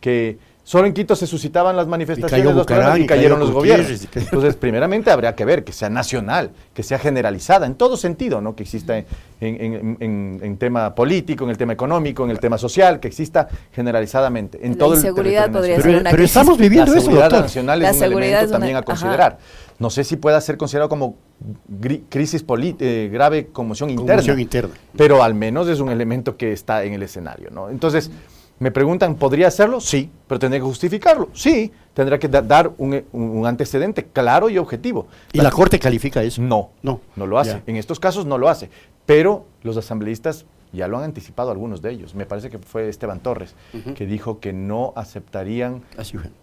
que 0.00 0.38
solo 0.62 0.86
en 0.86 0.92
Quito 0.92 1.16
se 1.16 1.26
suscitaban 1.26 1.74
las 1.74 1.88
manifestaciones 1.88 2.46
cayó 2.46 2.56
Bucarán, 2.58 3.02
y 3.02 3.06
cayeron 3.06 3.40
los 3.40 3.50
gobiernos. 3.50 4.06
Entonces, 4.14 4.54
primeramente 4.54 5.10
habría 5.10 5.34
que 5.34 5.44
ver 5.44 5.64
que 5.64 5.72
sea 5.72 5.90
nacional, 5.90 6.52
que 6.74 6.82
sea 6.84 6.98
generalizada 6.98 7.66
en 7.66 7.74
todo 7.74 7.96
sentido, 7.96 8.40
¿no? 8.40 8.54
que 8.54 8.62
exista 8.62 8.96
en, 8.98 9.06
en- 9.40 9.96
en- 10.00 10.40
en 10.42 10.56
tema 10.58 10.94
político, 10.94 11.42
en 11.44 11.50
el 11.50 11.58
tema 11.58 11.72
económico, 11.72 12.24
en 12.24 12.30
el 12.30 12.38
tema 12.38 12.56
social, 12.56 13.00
que 13.00 13.08
exista 13.08 13.48
generalizadamente 13.72 14.58
en 14.64 14.72
La 14.72 14.78
todo 14.78 14.92
el 14.92 14.98
inseguridad 15.00 15.50
podría 15.50 15.76
nacional. 15.76 15.82
ser 15.82 15.82
Pero, 15.90 16.00
una 16.00 16.10
pero 16.10 16.16
crisis. 16.20 16.36
estamos 16.36 16.58
viviendo 16.58 16.92
la 16.92 16.98
eso, 16.98 17.04
seguridad 17.06 17.24
doctor. 17.30 17.42
nacional 17.42 17.78
La 17.80 17.88
es 17.90 17.94
un 17.94 18.00
seguridad 18.00 18.22
elemento 18.28 18.44
es 18.44 18.48
una- 18.50 18.58
también 18.58 18.76
a 18.76 18.78
ajá. 18.78 18.86
considerar. 18.86 19.38
No 19.80 19.90
sé 19.90 20.04
si 20.04 20.16
pueda 20.16 20.40
ser 20.40 20.56
considerado 20.56 20.88
como 20.88 21.16
crisis 22.10 22.44
eh, 22.78 23.08
grave 23.12 23.46
conmoción 23.46 23.90
interna, 23.90 24.12
Conmoción 24.12 24.40
interna. 24.40 24.74
pero 24.96 25.22
al 25.22 25.34
menos 25.34 25.68
es 25.68 25.80
un 25.80 25.88
elemento 25.88 26.36
que 26.36 26.52
está 26.52 26.84
en 26.84 26.92
el 26.92 27.02
escenario. 27.02 27.48
¿no? 27.50 27.70
Entonces, 27.70 28.10
me 28.60 28.70
preguntan, 28.70 29.16
¿podría 29.16 29.48
hacerlo? 29.48 29.80
Sí, 29.80 30.10
pero 30.28 30.38
tendría 30.38 30.60
que 30.60 30.66
justificarlo. 30.66 31.30
Sí, 31.32 31.72
tendrá 31.94 32.18
que 32.18 32.28
da- 32.28 32.42
dar 32.42 32.70
un, 32.78 33.02
un- 33.12 33.30
un 33.30 33.46
antecedente 33.46 34.04
claro 34.04 34.48
y 34.48 34.58
objetivo. 34.58 35.08
¿Y 35.32 35.40
la 35.40 35.50
Corte 35.50 35.78
califica 35.78 36.22
eso? 36.22 36.40
No, 36.42 36.70
No. 36.82 37.00
no 37.16 37.26
lo 37.26 37.38
hace. 37.38 37.50
Ya. 37.52 37.62
En 37.66 37.76
estos 37.76 37.98
casos 37.98 38.26
no 38.26 38.38
lo 38.38 38.48
hace. 38.48 38.70
Pero 39.06 39.46
los 39.62 39.76
asambleístas 39.76 40.44
ya 40.72 40.86
lo 40.86 40.98
han 40.98 41.04
anticipado 41.04 41.50
algunos 41.50 41.82
de 41.82 41.90
ellos. 41.90 42.14
Me 42.14 42.26
parece 42.26 42.48
que 42.50 42.58
fue 42.58 42.88
Esteban 42.88 43.18
Torres, 43.20 43.56
que 43.96 44.06
dijo 44.06 44.38
que 44.38 44.52
no 44.52 44.92
aceptarían 44.94 45.82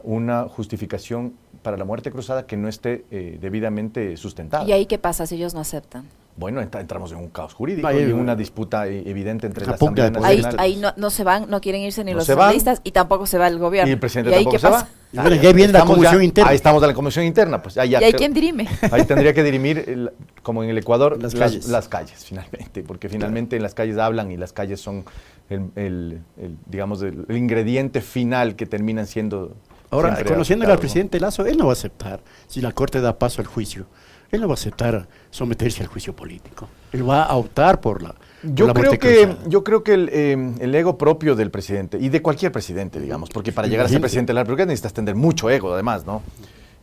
una 0.04 0.44
justificación 0.50 1.34
para 1.62 1.78
la 1.78 1.86
muerte 1.86 2.12
cruzada 2.12 2.46
que 2.46 2.58
no 2.58 2.68
esté 2.68 3.06
eh, 3.12 3.38
debidamente 3.40 4.18
sustentada. 4.18 4.66
¿Y 4.66 4.72
ahí 4.74 4.86
qué 4.86 4.98
pasa 4.98 5.26
si 5.28 5.36
ellos 5.36 5.54
no 5.54 5.60
aceptan? 5.62 6.06
Bueno, 6.38 6.62
entra- 6.62 6.80
entramos 6.82 7.12
en 7.12 7.18
un 7.18 7.30
caos 7.30 7.56
jurídico 7.56 7.88
Ahí, 7.88 7.98
y 7.98 8.02
en 8.04 8.14
una 8.14 8.36
disputa 8.36 8.88
eh, 8.88 9.02
evidente 9.08 9.48
entre 9.48 9.64
una 9.64 9.72
la 9.74 9.78
pugna 9.80 10.04
Asamblea 10.04 10.30
Ahí, 10.30 10.38
Nacional 10.38 10.60
ahí 10.64 10.76
no, 10.76 10.94
no 10.96 11.10
se 11.10 11.24
van, 11.24 11.50
no 11.50 11.60
quieren 11.62 11.82
irse 11.82 12.04
ni 12.04 12.12
No 12.12 12.18
los 12.20 12.30
asambleístas 12.30 12.80
y 12.84 12.92
tampoco 12.92 13.26
se 13.26 13.40
va 13.40 13.48
el 13.48 13.58
gobierno. 13.58 13.90
y 13.90 13.94
el 13.94 14.00
presidente 14.00 14.30
ahí 14.36 14.44
tampoco 14.44 14.52
qué 14.56 14.60
se 14.60 14.68
pasa? 14.70 14.84
va. 14.86 14.90
Y 15.14 15.18
bueno, 15.20 15.42
ya 15.42 15.52
viene 15.54 15.74
la 15.74 15.86
ya- 15.86 16.24
interna. 16.24 16.50
Ahí 16.52 16.56
estamos 16.56 16.84
en 16.84 16.88
la 16.90 16.94
conmoción 16.94 17.26
interna, 17.26 17.62
pues 17.62 17.78
ahí 17.80 17.90
ya 17.90 18.02
¿Y 18.02 18.04
hay 18.04 18.12
creo- 18.12 18.20
quien 18.20 18.34
dirime? 18.34 18.68
Ahí 18.92 19.04
tendría 19.06 19.34
que 19.34 19.42
dirimir, 19.42 19.84
el- 19.88 20.12
como 20.44 20.64
en 20.64 20.70
el 20.70 20.78
Ecuador, 20.78 21.14
Las 21.20 21.34
las, 21.34 21.50
calles. 21.52 21.68
las 21.70 21.88
calles, 21.88 22.24
finalmente, 22.24 22.84
porque 22.84 23.10
finalmente 23.10 23.56
en 23.56 23.64
las 23.64 23.74
calles 23.74 23.98
hablan 23.98 24.32
y 24.32 24.38
las 24.38 24.54
calles 24.54 24.80
son, 24.80 25.06
el, 25.50 25.62
el- 25.76 26.20
el, 26.40 26.56
digamos, 26.68 27.02
el, 27.02 27.26
el 27.28 27.38
ingrediente 27.38 28.02
final 28.02 28.56
que 28.56 28.68
terminan 28.68 29.08
siendo... 29.08 29.56
Ahora, 29.90 30.22
conociéndole 30.24 30.72
al 30.74 30.78
presidente 30.80 31.20
Lazo, 31.20 31.46
él 31.48 31.58
no 31.58 31.66
va 31.66 31.72
a 31.72 31.74
aceptar, 31.74 32.20
si 32.48 32.62
la 32.62 32.74
Corte 32.74 33.00
da 33.02 33.18
paso 33.18 33.42
al 33.42 33.48
juicio, 33.48 33.88
él 34.32 34.42
no 34.42 34.48
va 34.48 34.54
a 34.54 34.56
aceptar 34.56 35.08
someterse 35.32 35.82
al 35.84 35.88
juicio 35.88 36.16
político. 36.16 36.68
Él 36.92 37.08
va 37.10 37.24
a 37.24 37.36
optar 37.36 37.80
por 37.82 38.02
la, 38.02 38.10
por 38.14 38.54
Yo 38.54 38.68
la 38.68 38.74
creo, 38.74 38.92
que, 38.98 39.36
yo 39.48 39.64
creo 39.64 39.84
que 39.84 39.94
el, 39.94 40.10
eh, 40.12 40.54
el 40.60 40.76
ego 40.76 40.98
propio 40.98 41.36
del 41.36 41.52
presidente, 41.52 41.98
y 42.00 42.10
de 42.10 42.22
cualquier 42.22 42.52
presidente, 42.52 43.00
digamos, 43.00 43.30
porque 43.30 43.52
para 43.52 43.68
llegar 43.68 43.86
a 43.86 43.90
ser 43.90 44.00
presidente 44.02 44.32
de 44.32 44.36
la 44.36 44.42
República 44.44 44.66
necesitas 44.66 44.94
tener 44.94 45.16
mucho 45.16 45.50
ego, 45.50 45.74
además, 45.74 46.06
¿no? 46.06 46.22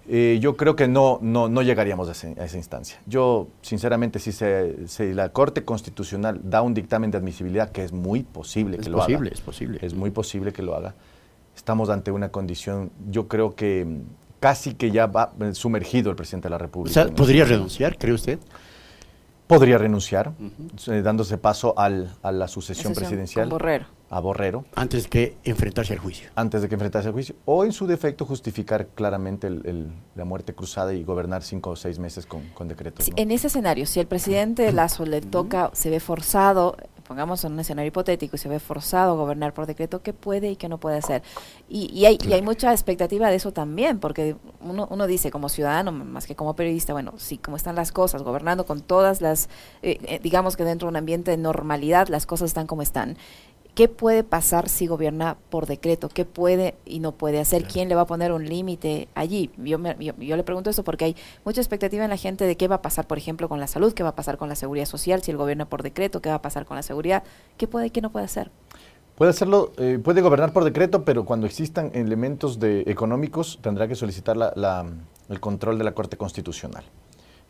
Eh, 0.07 0.39
yo 0.39 0.55
creo 0.59 0.77
que 0.77 0.87
no, 0.87 1.19
no, 1.23 1.49
no 1.49 1.63
llegaríamos 1.63 2.09
a, 2.09 2.13
ese- 2.13 2.35
a 2.39 2.45
esa 2.45 2.59
instancia. 2.59 2.99
Yo, 3.07 3.49
sinceramente, 3.63 4.19
si, 4.19 4.33
se, 4.33 4.87
si 4.87 5.15
la 5.15 5.31
Corte 5.31 5.65
Constitucional 5.65 6.41
da 6.45 6.61
un 6.61 6.75
dictamen 6.75 7.11
de 7.11 7.17
admisibilidad, 7.17 7.71
que 7.73 7.85
es 7.85 7.93
muy 7.93 8.23
posible 8.23 8.77
que 8.77 8.83
Es 8.83 8.89
lo 8.89 8.99
posible, 8.99 9.29
haga, 9.29 9.35
es 9.35 9.41
posible. 9.41 9.79
es 9.81 9.95
muy 9.95 10.11
posible 10.11 10.53
que 10.53 10.61
lo 10.63 10.77
haga, 10.77 10.95
estamos 11.57 11.89
ante 11.89 12.11
una 12.11 12.29
condición, 12.29 12.91
yo 13.11 13.29
creo 13.29 13.55
que 13.55 13.87
mm, 13.87 14.01
casi 14.45 14.75
que 14.75 14.91
ya 14.91 15.07
va 15.07 15.33
sumergido 15.55 16.11
el 16.11 16.17
presidente 16.17 16.49
de 16.49 16.51
la 16.51 16.57
O 16.57 16.59
República. 16.59 16.93
sea, 16.93 17.07
¿podría 17.15 17.47
renunciar, 17.47 17.97
cree 17.97 18.13
usted? 18.13 18.39
Podría 19.47 19.79
renunciar, 19.79 20.33
eh, 20.89 21.01
dándose 21.03 21.39
paso 21.39 21.73
al- 21.79 22.15
a 22.23 22.31
la 22.31 22.47
sucesión 22.47 22.89
un- 22.93 22.95
presidencial. 22.95 23.49
Borrero. 23.49 23.87
A 24.11 24.21
Borrero, 24.21 24.67
Antes 24.75 25.09
que 25.09 25.37
enfrentarse 25.45 25.95
al 25.95 25.99
juicio. 25.99 26.29
antes 26.35 26.61
de 26.61 26.69
que 26.69 26.75
enfrentase 26.75 27.09
el 27.09 27.15
juicio. 27.15 27.35
O 27.47 27.65
en 27.65 27.73
su 27.73 27.87
defecto 27.87 28.27
justificar 28.27 28.89
claramente 28.95 29.47
el- 29.47 29.63
el- 29.67 29.89
la 30.15 30.25
muerte 30.27 30.55
cruzada 30.55 30.93
y 30.93 31.03
gobernar 31.05 31.43
cinco 31.43 31.71
o 31.71 31.77
seis 31.77 31.99
meses 31.99 32.27
con, 32.27 32.43
con 32.51 32.69
decretos. 32.69 33.07
Si- 33.07 33.13
¿no? 33.13 33.17
En 33.17 33.31
ese 33.31 33.47
escenario, 33.47 33.87
si 33.87 33.99
el 33.99 34.07
presidente 34.07 34.71
Lazo 34.73 35.07
le 35.07 35.23
toca, 35.23 35.71
se 35.73 35.89
ve 35.89 36.01
forzado, 36.01 36.77
pongamos 37.07 37.45
en 37.45 37.53
un 37.53 37.61
escenario 37.61 37.89
hipotético, 37.89 38.37
y 38.37 38.39
se 38.39 38.49
ve 38.49 38.59
forzado 38.59 39.13
a 39.13 39.17
gobernar 39.17 39.55
por 39.55 39.67
decreto, 39.67 40.03
¿qué 40.03 40.13
puede 40.13 40.51
y 40.51 40.57
qué 40.57 40.69
no 40.69 40.79
puede 40.79 40.97
hacer? 40.97 41.23
Y, 41.69 41.93
y 41.93 42.07
hay, 42.07 42.19
y 42.27 42.33
hay 42.33 42.43
mucha 42.43 42.73
expectativa 42.73 43.29
de 43.29 43.37
eso 43.37 43.53
también, 43.53 44.01
porque 44.01 44.37
uno, 44.61 44.89
uno 44.91 45.07
dice 45.07 45.31
como 45.31 45.49
ciudadano, 45.49 45.93
más 45.93 46.27
que 46.27 46.35
como 46.35 46.57
periodista, 46.57 46.93
bueno, 46.93 47.15
sí, 47.17 47.39
como 47.39 47.57
están 47.57 47.77
las 47.77 47.93
cosas, 47.93 48.23
gobernando 48.23 48.67
con 48.67 48.81
todas 48.81 49.21
las, 49.21 49.49
eh, 49.83 49.99
eh, 50.05 50.21
digamos 50.23 50.57
que 50.57 50.65
dentro 50.65 50.87
de 50.87 50.91
un 50.91 50.97
ambiente 50.97 51.31
de 51.31 51.37
normalidad, 51.37 52.09
las 52.09 52.27
cosas 52.27 52.51
están 52.51 52.67
como 52.67 52.83
están. 52.83 53.17
¿Qué 53.75 53.89
puede 53.89 54.23
pasar 54.23 54.69
si 54.69 54.87
gobierna 54.87 55.37
por 55.51 55.67
decreto? 55.67 56.09
¿Qué 56.09 56.25
puede 56.25 56.77
y 56.85 57.01
no 57.01 57.11
puede 57.11 57.41
hacer? 57.41 57.65
¿Quién 57.65 57.89
le 57.89 57.97
va 57.97 58.03
a 58.03 58.07
poner 58.07 58.31
un 58.31 58.45
límite 58.49 59.09
allí? 59.17 59.51
Yo, 59.57 59.81
me- 59.81 59.97
yo, 59.99 60.13
yo 60.17 60.37
le 60.37 60.45
pregunto 60.45 60.71
eso 60.71 60.85
porque 60.85 61.07
hay 61.07 61.17
mucha 61.45 61.61
expectativa 61.61 62.05
en 62.05 62.11
la 62.11 62.17
gente 62.17 62.45
de 62.45 62.57
qué 62.57 62.69
va 62.69 62.77
a 62.77 62.83
pasar, 62.83 63.09
por 63.09 63.19
ejemplo, 63.19 63.49
con 63.49 63.59
la 63.59 63.67
salud, 63.67 63.93
qué 63.93 64.05
va 64.05 64.11
a 64.11 64.15
pasar 64.15 64.37
con 64.39 64.49
la 64.49 64.55
seguridad 64.55 64.85
social, 64.87 65.23
si 65.23 65.33
el 65.33 65.37
gobierna 65.39 65.65
por 65.69 65.83
decreto, 65.83 66.23
qué 66.23 66.29
va 66.29 66.37
a 66.37 66.43
pasar 66.43 66.67
con 66.67 66.77
la 66.77 66.85
seguridad, 66.85 67.25
qué 67.57 67.67
puede 67.67 67.87
y 67.87 67.91
qué 67.91 68.01
no 68.01 68.11
puede 68.13 68.27
hacer. 68.27 68.53
Puede 69.17 69.31
hacerlo, 69.31 69.73
eh, 69.77 69.99
puede 70.03 70.21
gobernar 70.21 70.53
por 70.53 70.63
decreto, 70.63 71.05
pero 71.05 71.25
cuando 71.25 71.47
existan 71.47 71.91
elementos 71.95 72.61
de, 72.61 72.83
económicos 72.87 73.59
tendrá 73.61 73.89
que 73.89 73.97
solicitar 73.97 74.37
la- 74.37 74.53
la- 74.55 74.87
el 75.29 75.41
control 75.41 75.79
de 75.79 75.85
la 75.85 75.95
Corte 75.95 76.17
Constitucional. 76.17 76.85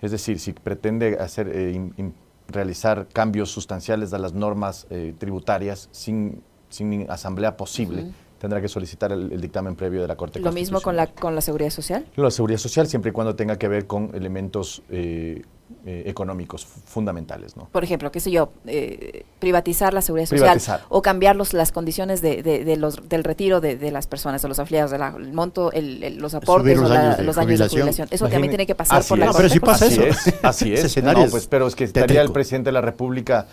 Es 0.01 0.11
decir, 0.11 0.39
si 0.39 0.53
pretende 0.55 1.19
hacer 1.19 1.49
eh, 1.49 1.73
in- 1.75 1.93
in- 1.99 2.15
realizar 2.49 3.07
cambios 3.13 3.51
sustanciales 3.51 4.13
a 4.13 4.19
las 4.19 4.33
normas 4.33 4.87
eh, 4.91 5.15
tributarias 5.19 5.89
sin, 5.93 6.43
sin 6.69 7.11
asamblea 7.11 7.57
posible. 7.57 8.13
Tendrá 8.45 8.61
que 8.61 8.69
solicitar 8.69 9.11
el, 9.11 9.33
el 9.33 9.41
dictamen 9.41 9.75
previo 9.75 10.03
de 10.03 10.09
la 10.09 10.17
Corte 10.17 10.39
Lo 10.39 10.53
mismo 10.53 10.83
con 10.83 10.97
la, 10.97 11.07
con 11.07 11.35
la 11.35 11.41
seguridad 11.41 11.71
social. 11.71 12.05
La 12.17 12.31
seguridad 12.31 12.59
social, 12.59 12.87
siempre 12.87 13.09
y 13.09 13.13
cuando 13.13 13.35
tenga 13.35 13.57
que 13.57 13.69
ver 13.69 13.87
con 13.87 14.11
elementos 14.15 14.83
eh, 14.91 15.43
eh, 15.87 16.03
económicos 16.07 16.67
fu- 16.67 16.81
fundamentales. 16.85 17.57
¿no? 17.57 17.69
Por 17.73 17.83
ejemplo, 17.85 18.13
qué 18.13 18.21
sé 18.21 18.31
yo, 18.31 18.51
eh, 18.67 19.25
privatizar 19.39 19.95
la 19.95 20.03
seguridad 20.03 20.27
social 20.29 20.61
o 20.91 21.01
cambiar 21.01 21.37
los, 21.37 21.55
las 21.55 21.73
condiciones 21.73 22.21
de, 22.21 22.43
de- 22.43 22.67
de 22.67 22.77
los, 22.77 23.09
del 23.09 23.25
retiro 23.25 23.63
de, 23.63 23.77
de 23.77 23.91
las 23.91 24.07
personas, 24.07 24.43
de 24.43 24.49
los 24.49 24.59
afiliados, 24.59 24.91
de 24.91 24.99
la- 24.99 25.15
el 25.17 25.33
monto, 25.33 25.73
el, 25.73 26.03
el- 26.05 26.19
los 26.19 26.35
aportes 26.35 26.77
los 26.79 26.91
o 26.91 26.93
la- 26.93 27.01
años 27.01 27.17
de 27.17 27.25
los 27.25 27.39
años 27.39 27.59
de 27.59 27.69
jubilación. 27.69 28.09
Eso 28.11 28.25
también 28.27 28.41
Imagine- 28.45 28.49
tiene 28.51 28.67
que 28.67 28.75
pasar 28.75 28.99
así 28.99 29.09
por 29.09 29.19
la 29.19 29.25
es. 29.27 29.31
No, 29.33 29.37
pero 29.39 29.49
si 29.49 29.61
pasa 29.61 29.87
Así 29.87 29.95
eso. 29.95 30.03
es, 30.05 30.35
así 30.43 30.75
es. 30.75 30.85
escenario 30.85 31.21
No, 31.21 31.25
es 31.25 31.31
pues, 31.31 31.47
pero 31.47 31.67
es 31.67 31.75
que 31.75 31.85
estaría 31.85 32.07
tétrico. 32.09 32.27
el 32.27 32.33
presidente 32.33 32.69
de 32.69 32.73
la 32.73 32.83
República, 32.83 33.47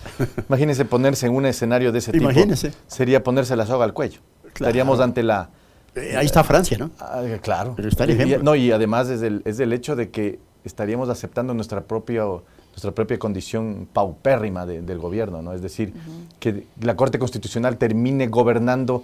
imagínese 0.50 0.84
ponerse 0.84 1.28
en 1.28 1.34
un 1.36 1.46
escenario 1.46 1.94
de 1.94 2.00
ese 2.00 2.12
tipo. 2.12 2.26
Imagínese. 2.26 2.74
Sería 2.88 3.24
ponerse 3.24 3.56
la 3.56 3.66
soga 3.66 3.86
al 3.86 3.94
cuello. 3.94 4.20
Estaríamos 4.54 5.00
ante 5.00 5.24
la... 5.24 5.50
Eh, 5.96 6.16
ahí 6.18 6.26
está 6.26 6.44
Francia, 6.44 6.78
¿no? 6.78 6.92
ah, 7.00 7.22
claro. 7.42 7.74
Pero 7.76 7.88
está 7.90 8.06
el 8.06 8.12
y- 8.12 8.14
ejemplo. 8.14 8.40
no, 8.44 8.56
y 8.56 8.72
además 8.72 9.10
es 9.10 9.22
el, 9.22 9.42
es 9.46 9.60
el 9.60 9.74
hecho 9.74 9.96
de 9.96 10.10
que 10.10 10.40
estaríamos 10.64 11.10
aceptando 11.10 11.54
nuestra 11.54 11.82
propia, 11.82 12.24
nuestra 12.70 12.92
propia 12.92 13.20
condición 13.20 13.88
paupérrima 13.92 14.66
de- 14.66 14.82
del 14.82 15.00
gobierno, 15.00 15.42
¿no? 15.42 15.54
Es 15.54 15.62
decir, 15.62 15.94
que 16.40 16.66
la 16.80 16.96
Corte 16.96 17.20
Constitucional 17.20 17.78
termine 17.78 18.28
gobernando 18.28 19.04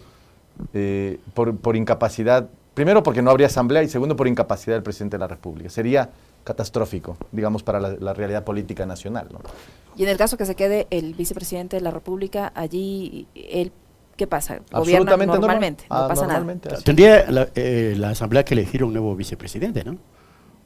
eh, 0.73 1.19
por, 1.33 1.57
por 1.57 1.75
incapacidad, 1.75 2.47
primero 2.73 3.03
porque 3.03 3.21
no 3.21 3.31
habría 3.31 3.47
asamblea 3.47 3.83
y 3.83 3.89
segundo 3.89 4.15
por 4.15 4.27
incapacidad 4.27 4.75
del 4.75 4.83
presidente 4.83 5.17
de 5.17 5.19
la 5.19 5.27
República. 5.27 5.69
Sería 5.69 6.10
catastrófico, 6.43 7.17
digamos, 7.33 7.63
para 7.63 7.79
la, 7.81 7.95
la 7.99 8.13
realidad 8.13 8.43
política 8.45 8.86
nacional. 8.86 9.27
¿no? 9.31 9.39
Y 9.97 10.03
en 10.03 10.10
el 10.10 10.17
caso 10.17 10.38
que 10.38 10.45
se 10.45 10.55
quede 10.55 10.88
el 10.89 11.13
vicepresidente 11.15 11.75
de 11.75 11.81
la 11.81 11.91
República, 11.91 12.53
allí, 12.55 13.27
él, 13.36 13.73
¿qué 14.17 14.27
pasa? 14.27 14.60
Gobierna 14.71 15.12
normal. 15.15 15.27
normalmente, 15.39 15.86
no 15.89 15.95
Ah, 15.95 16.08
pasa 16.10 16.23
normalmente, 16.23 16.67
nada. 16.67 16.75
así. 16.77 16.84
Tendría 16.84 17.32
la, 17.32 17.47
eh, 17.56 17.95
la 17.97 18.10
Asamblea 18.10 18.43
que 18.43 18.53
elegir 18.56 18.84
un 18.84 18.91
nuevo 18.91 19.15
vicepresidente, 19.15 19.84
¿no? 19.86 19.97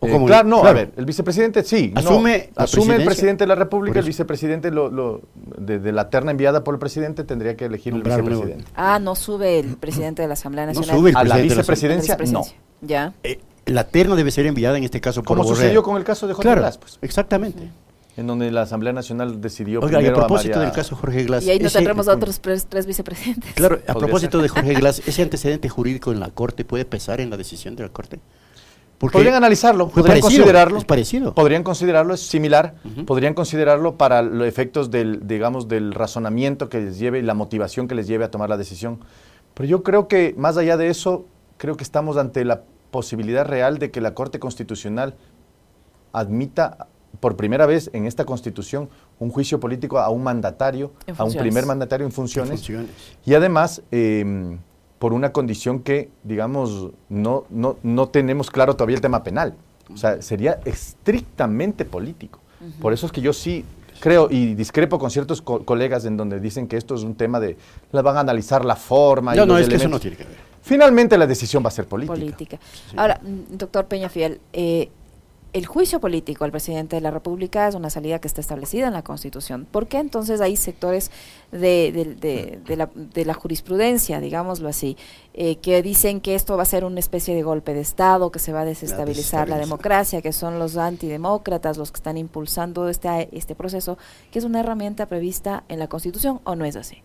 ¿O 0.04 0.08
Eh, 0.08 0.20
claro, 0.26 0.48
no, 0.50 0.64
a 0.66 0.74
ver, 0.74 0.92
el 0.98 1.06
vicepresidente 1.06 1.64
sí. 1.64 1.92
no, 1.94 2.00
Asume 2.00 2.50
la 2.56 2.64
asume 2.64 2.96
el 2.96 3.06
presidente 3.06 3.44
de 3.44 3.48
la 3.48 3.54
República, 3.54 4.00
el 4.00 4.06
vicepresidente 4.06 4.72
lo, 4.72 4.90
lo- 4.90 5.22
de, 5.36 5.78
de 5.78 5.92
la 5.92 6.10
terna 6.10 6.32
enviada 6.32 6.64
por 6.64 6.74
el 6.74 6.80
presidente 6.80 7.24
tendría 7.24 7.56
que 7.56 7.66
elegir 7.66 7.94
Nombrar 7.94 8.18
el 8.20 8.26
nuevo. 8.26 8.42
vicepresidente. 8.42 8.74
Ah, 8.76 8.98
no 8.98 9.14
sube 9.14 9.60
el 9.60 9.76
presidente 9.78 10.24
de 10.24 10.28
la 10.28 10.34
Asamblea 10.34 10.66
No 10.66 10.74
Nacional. 10.74 10.98
sube 10.98 11.10
el 11.12 11.18
A 11.18 11.24
la 11.24 11.36
presidente 11.36 11.50
de 11.50 11.56
la 11.56 11.62
vicepresidencia, 11.62 12.18
la 12.18 12.32
no. 12.32 12.42
Ya. 12.82 13.14
Eh, 13.22 13.40
la 13.68 13.84
terna 13.84 14.16
debe 14.16 14.32
ser 14.32 14.48
enviada 14.48 14.76
en 14.80 14.86
este 14.86 15.00
caso 15.00 15.22
por 15.22 15.38
Como 15.38 15.48
sucedió 15.48 15.84
con 15.84 15.96
el 15.98 16.04
caso 16.04 16.26
de 16.26 16.34
Jorge 16.34 16.52
Claro, 16.52 16.68
pues, 16.80 16.98
exactamente. 17.04 17.70
En 18.18 18.28
donde 18.28 18.52
la 18.52 18.64
Asamblea 18.64 18.94
Nacional 18.94 19.40
decidió 19.42 19.80
Oiga, 19.82 20.02
y 20.02 20.08
a 20.08 20.14
propósito 20.14 20.56
María- 20.56 20.66
del 20.66 20.72
caso 20.76 20.96
Jorge 20.96 21.24
Glass. 21.24 21.44
Y 21.46 21.50
ahí 21.52 21.60
no 21.60 21.68
ese- 21.68 21.78
tendremos 21.78 22.08
a 22.08 22.14
otros 22.14 22.40
tres, 22.42 22.66
tres 22.68 22.86
vicepresidentes. 22.86 23.54
Claro, 23.54 23.76
a 23.76 23.94
Podría 23.94 23.96
propósito 24.00 24.38
ser. 24.40 24.42
de 24.44 24.50
Jorge 24.50 24.74
Glass, 24.76 25.02
¿ese 25.08 25.22
antecedente 25.22 25.70
jurídico 25.70 26.12
en 26.12 26.20
la 26.20 26.30
Corte 26.30 26.66
puede 26.66 26.86
pesar 26.86 27.22
en 27.22 27.30
la 27.30 27.38
decisión 27.38 27.76
de 27.76 27.84
la 27.84 27.90
Corte? 27.90 28.20
Porque 28.98 29.14
Podrían 29.18 29.34
analizarlo, 29.36 29.88
podrían 29.88 30.20
parecido, 30.20 30.28
considerarlo. 30.44 30.78
es 30.78 30.86
parecido. 30.86 31.34
Podrían 31.34 31.64
considerarlo, 31.64 32.14
es 32.14 32.20
similar, 32.22 32.76
podrían 33.08 33.34
considerarlo 33.34 33.98
para 33.98 34.22
los 34.22 34.48
efectos 34.48 34.92
del, 34.92 35.26
digamos, 35.28 35.68
del 35.68 35.94
razonamiento 35.96 36.70
que 36.70 36.82
les 36.82 37.00
lleve 37.00 37.18
y 37.18 37.22
la 37.24 37.34
motivación 37.34 37.88
que 37.88 37.96
les 37.96 38.06
lleve 38.06 38.26
a 38.26 38.30
tomar 38.30 38.50
la 38.50 38.58
decisión. 38.58 39.00
Pero 39.56 39.68
yo 39.68 39.82
creo 39.82 40.08
que 40.08 40.36
más 40.38 40.56
allá 40.58 40.78
de 40.78 40.90
eso, 40.90 41.26
creo 41.58 41.78
que 41.78 41.84
estamos 41.84 42.18
ante 42.18 42.46
la 42.46 42.62
posibilidad 42.92 43.44
real 43.46 43.80
de 43.80 43.90
que 43.90 44.02
la 44.02 44.14
Corte 44.14 44.38
Constitucional 44.38 45.16
admita 46.14 46.88
por 47.20 47.36
primera 47.36 47.66
vez 47.66 47.90
en 47.94 48.06
esta 48.06 48.26
Constitución 48.26 48.90
un 49.20 49.30
juicio 49.30 49.60
político 49.60 50.00
a 50.00 50.10
un 50.10 50.24
mandatario, 50.24 50.92
a 51.18 51.24
un 51.24 51.34
primer 51.34 51.66
mandatario 51.66 52.06
en 52.06 52.12
funciones. 52.12 52.60
Funciones. 52.62 52.90
Y 53.26 53.34
además, 53.34 53.82
eh, 53.92 54.58
por 54.98 55.14
una 55.14 55.32
condición 55.32 55.80
que, 55.82 56.10
digamos, 56.24 56.90
no, 57.10 57.46
no, 57.50 57.78
no 57.84 58.10
tenemos 58.10 58.50
claro 58.52 58.76
todavía 58.76 58.96
el 58.96 59.02
tema 59.02 59.24
penal. 59.24 59.56
O 59.94 59.98
sea, 59.98 60.22
sería 60.22 60.60
estrictamente 60.66 61.86
político. 61.86 62.40
Por 62.80 62.94
eso 62.94 63.08
es 63.08 63.12
que 63.12 63.22
yo 63.22 63.34
sí 63.34 63.66
creo 64.00 64.28
y 64.30 64.54
discrepo 64.54 65.00
con 65.00 65.10
ciertos 65.12 65.42
co- 65.42 65.66
colegas 65.66 66.06
en 66.06 66.16
donde 66.18 66.40
dicen 66.40 66.68
que 66.68 66.78
esto 66.78 66.94
es 66.96 67.02
un 67.04 67.16
tema 67.16 67.40
de, 67.40 67.58
la 67.92 68.02
van 68.04 68.18
a 68.18 68.20
analizar 68.22 68.64
la 68.64 68.76
forma. 68.76 69.34
y 69.34 69.38
No, 69.38 69.46
no, 69.48 69.54
los 69.54 69.64
es 69.64 69.70
que 69.70 69.76
eso 69.76 69.90
no 69.90 69.98
elementos. 69.98 70.02
tiene 70.02 70.18
que 70.18 70.24
ver. 70.26 70.52
Finalmente 70.62 71.18
la 71.18 71.26
decisión 71.26 71.64
va 71.64 71.70
a 71.70 71.72
ser 71.72 71.86
política. 71.88 72.14
política. 72.20 72.60
Ahora, 72.96 73.20
mm, 73.22 73.58
doctor 73.58 73.86
Peñafiel, 73.86 74.40
eh, 74.54 74.90
el 75.54 75.66
juicio 75.66 76.00
político 76.00 76.46
al 76.46 76.52
presidente 76.52 76.96
de 76.96 77.02
la 77.02 77.12
República 77.12 77.68
es 77.68 77.76
una 77.76 77.90
salida 77.90 78.20
que 78.20 78.28
está 78.28 78.40
establecida 78.40 78.88
en 78.88 78.94
la 78.94 79.04
Constitución. 79.04 79.68
¿Por 79.70 79.88
qué 79.88 79.98
entonces 80.00 80.40
hay 80.40 80.56
sectores 80.56 81.12
de, 81.52 81.92
de- 81.92 82.16
de- 82.16 82.60
de 82.66 82.76
la, 82.78 82.90
de 82.96 83.26
la 83.26 83.34
jurisprudencia, 83.34 84.22
digámoslo 84.22 84.70
así, 84.70 84.96
eh, 85.34 85.58
que 85.58 85.82
dicen 85.82 86.22
que 86.22 86.36
esto 86.36 86.56
va 86.56 86.64
a 86.64 86.66
ser 86.66 86.86
una 86.86 87.00
especie 87.00 87.36
de 87.36 87.44
golpe 87.44 87.74
de 87.74 87.82
Estado, 87.82 88.32
que 88.32 88.40
se 88.40 88.54
va 88.54 88.62
a 88.62 88.66
desestabilizar 88.66 89.50
la, 89.50 89.58
democracia, 89.58 90.22
que 90.22 90.32
son 90.32 90.58
los 90.58 90.78
antidemócratas 90.78 91.78
los 91.78 91.92
que 91.92 91.98
están 91.98 92.18
impulsando 92.18 92.88
este, 92.88 93.28
este 93.38 93.56
proceso, 93.56 93.98
que 94.32 94.40
es 94.40 94.46
una 94.46 94.60
herramienta 94.62 95.06
prevista 95.08 95.64
en 95.68 95.80
la 95.80 95.88
Constitución 95.88 96.40
o 96.46 96.56
no 96.56 96.64
es 96.66 96.76
así? 96.78 97.04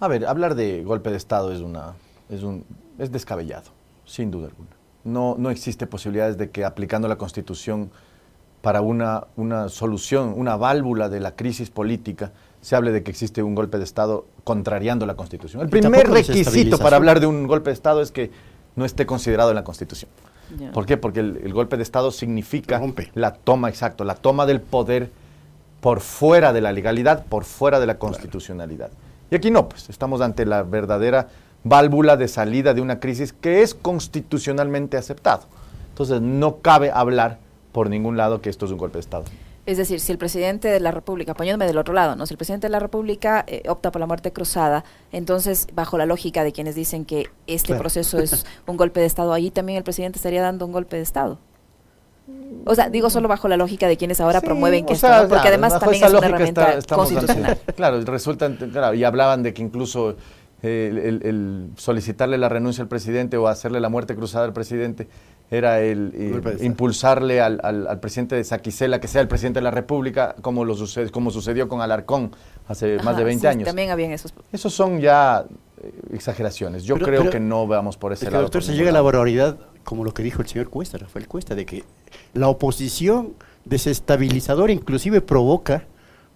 A 0.00 0.08
ver, 0.08 0.26
hablar 0.26 0.54
de 0.54 0.82
golpe 0.84 1.10
de 1.10 1.16
Estado 1.16 1.52
es, 1.52 1.60
una, 1.60 1.94
es, 2.30 2.42
un, 2.42 2.64
es 2.98 3.10
descabellado, 3.12 3.70
sin 4.04 4.30
duda 4.30 4.46
alguna. 4.48 4.75
No, 5.06 5.36
no 5.38 5.50
existe 5.50 5.86
posibilidades 5.86 6.36
de 6.36 6.50
que 6.50 6.64
aplicando 6.64 7.08
la 7.08 7.16
Constitución 7.16 7.90
para 8.60 8.80
una, 8.80 9.28
una 9.36 9.68
solución, 9.68 10.34
una 10.36 10.56
válvula 10.56 11.08
de 11.08 11.20
la 11.20 11.36
crisis 11.36 11.70
política, 11.70 12.32
se 12.60 12.74
hable 12.74 12.90
de 12.90 13.02
que 13.02 13.10
existe 13.10 13.42
un 13.42 13.54
golpe 13.54 13.78
de 13.78 13.84
Estado 13.84 14.26
contrariando 14.44 15.06
la 15.06 15.14
Constitución. 15.14 15.62
El 15.62 15.68
primer 15.68 16.10
requisito 16.10 16.78
para 16.78 16.96
hablar 16.96 17.20
de 17.20 17.26
un 17.26 17.46
golpe 17.46 17.70
de 17.70 17.74
Estado 17.74 18.02
es 18.02 18.10
que 18.10 18.30
no 18.74 18.84
esté 18.84 19.06
considerado 19.06 19.50
en 19.50 19.56
la 19.56 19.64
Constitución. 19.64 20.10
¿Por 20.72 20.86
qué? 20.86 20.96
Porque 20.96 21.20
el, 21.20 21.40
el 21.44 21.52
golpe 21.52 21.76
de 21.76 21.82
Estado 21.82 22.10
significa 22.10 22.78
Rompe. 22.78 23.10
la 23.14 23.34
toma, 23.34 23.68
exacto, 23.68 24.04
la 24.04 24.14
toma 24.14 24.46
del 24.46 24.60
poder 24.60 25.10
por 25.80 26.00
fuera 26.00 26.52
de 26.52 26.60
la 26.60 26.72
legalidad, 26.72 27.24
por 27.26 27.44
fuera 27.44 27.78
de 27.78 27.86
la 27.86 27.98
constitucionalidad. 27.98 28.90
Y 29.30 29.36
aquí 29.36 29.50
no, 29.50 29.68
pues 29.68 29.88
estamos 29.88 30.20
ante 30.20 30.44
la 30.44 30.62
verdadera 30.62 31.28
válvula 31.68 32.16
de 32.16 32.28
salida 32.28 32.74
de 32.74 32.80
una 32.80 33.00
crisis 33.00 33.32
que 33.32 33.62
es 33.62 33.74
constitucionalmente 33.74 34.96
aceptado. 34.96 35.44
Entonces 35.90 36.20
no 36.20 36.58
cabe 36.58 36.90
hablar 36.90 37.38
por 37.72 37.90
ningún 37.90 38.16
lado 38.16 38.40
que 38.40 38.50
esto 38.50 38.66
es 38.66 38.72
un 38.72 38.78
golpe 38.78 38.94
de 38.98 39.00
Estado. 39.00 39.24
Es 39.66 39.78
decir, 39.78 39.98
si 39.98 40.12
el 40.12 40.18
presidente 40.18 40.68
de 40.68 40.78
la 40.78 40.92
República, 40.92 41.34
poniéndome 41.34 41.66
del 41.66 41.76
otro 41.78 41.92
lado, 41.92 42.14
¿no? 42.14 42.24
Si 42.26 42.34
el 42.34 42.38
presidente 42.38 42.68
de 42.68 42.70
la 42.70 42.78
República 42.78 43.44
eh, 43.48 43.62
opta 43.68 43.90
por 43.90 43.98
la 43.98 44.06
muerte 44.06 44.32
cruzada, 44.32 44.84
entonces, 45.10 45.66
bajo 45.74 45.98
la 45.98 46.06
lógica 46.06 46.44
de 46.44 46.52
quienes 46.52 46.76
dicen 46.76 47.04
que 47.04 47.28
este 47.48 47.68
Claro. 47.68 47.80
proceso 47.80 48.20
es 48.20 48.46
un 48.66 48.76
golpe 48.76 49.00
de 49.00 49.06
Estado, 49.06 49.32
allí 49.32 49.50
también 49.50 49.76
el 49.78 49.82
presidente 49.82 50.18
estaría 50.18 50.40
dando 50.40 50.66
un 50.66 50.72
golpe 50.72 50.94
de 50.96 51.02
Estado. 51.02 51.38
O 52.64 52.74
sea, 52.76 52.90
digo 52.90 53.10
solo 53.10 53.26
bajo 53.28 53.48
la 53.48 53.56
lógica 53.56 53.88
de 53.88 53.96
quienes 53.96 54.20
ahora 54.20 54.38
Sí, 54.40 54.46
promueven 54.46 54.84
que 54.86 54.92
esto, 54.94 55.06
sea, 55.08 55.22
¿no? 55.22 55.28
porque 55.28 55.42
claro, 55.42 55.48
además 55.48 55.78
también 55.80 56.04
es 56.04 56.12
una 56.12 56.26
herramienta 56.26 56.72
está- 56.74 56.94
constitucional. 56.96 57.58
claro, 57.76 58.00
resulta, 58.04 58.50
claro, 58.72 58.94
y 58.94 59.02
hablaban 59.04 59.42
de 59.42 59.52
que 59.54 59.62
incluso 59.62 60.16
el, 60.62 60.98
el- 60.98 61.22
el 61.24 61.68
solicitarle 61.76 62.38
la 62.38 62.48
renuncia 62.48 62.82
al 62.82 62.88
presidente 62.88 63.36
o 63.36 63.46
hacerle 63.48 63.80
la 63.80 63.88
muerte 63.88 64.14
cruzada 64.14 64.44
al 64.46 64.52
presidente 64.52 65.06
era 65.50 65.80
el 65.80 66.12
eh, 66.14 66.58
impulsarle 66.62 67.40
al, 67.40 67.60
al- 67.62 67.86
al 67.86 68.00
presidente 68.00 68.34
de 68.34 68.42
Saquicela 68.42 69.00
que 69.00 69.06
sea 69.06 69.20
el 69.20 69.28
presidente 69.28 69.58
de 69.60 69.64
la 69.64 69.70
República, 69.70 70.34
como, 70.40 70.64
lo 70.64 70.74
sucede, 70.74 71.10
como 71.10 71.30
sucedió 71.30 71.68
con 71.68 71.80
Alarcón 71.82 72.32
hace 72.66 72.98
más 73.04 73.16
de 73.16 73.22
20 73.24 73.40
sí, 73.42 73.46
años. 73.46 73.64
También 73.66 73.90
habían 73.90 74.10
esos. 74.10 74.34
Esos 74.52 74.74
son 74.74 74.98
ya 75.00 75.44
eh, 75.82 75.92
exageraciones. 76.14 76.82
Yo 76.82 76.94
Pero- 76.96 77.06
creo 77.06 77.20
pero- 77.20 77.30
que 77.32 77.38
no 77.40 77.66
vamos 77.68 77.96
por 77.96 78.12
ese 78.12 78.24
Es 78.24 78.28
que, 78.30 78.32
lado. 78.32 78.42
doctor, 78.44 78.64
se 78.64 78.72
llega 78.72 78.88
a 78.90 78.92
la 78.92 78.98
lado. 78.98 79.04
barbaridad, 79.04 79.56
como 79.84 80.02
lo 80.04 80.12
que 80.12 80.24
dijo 80.24 80.42
el 80.42 80.48
señor 80.48 80.68
Cuesta, 80.68 80.98
Rafael 80.98 81.28
Cuesta, 81.28 81.54
de 81.54 81.64
que 81.64 81.84
la 82.34 82.48
oposición 82.48 83.34
desestabilizadora 83.66 84.72
inclusive 84.72 85.20
provoca, 85.20 85.84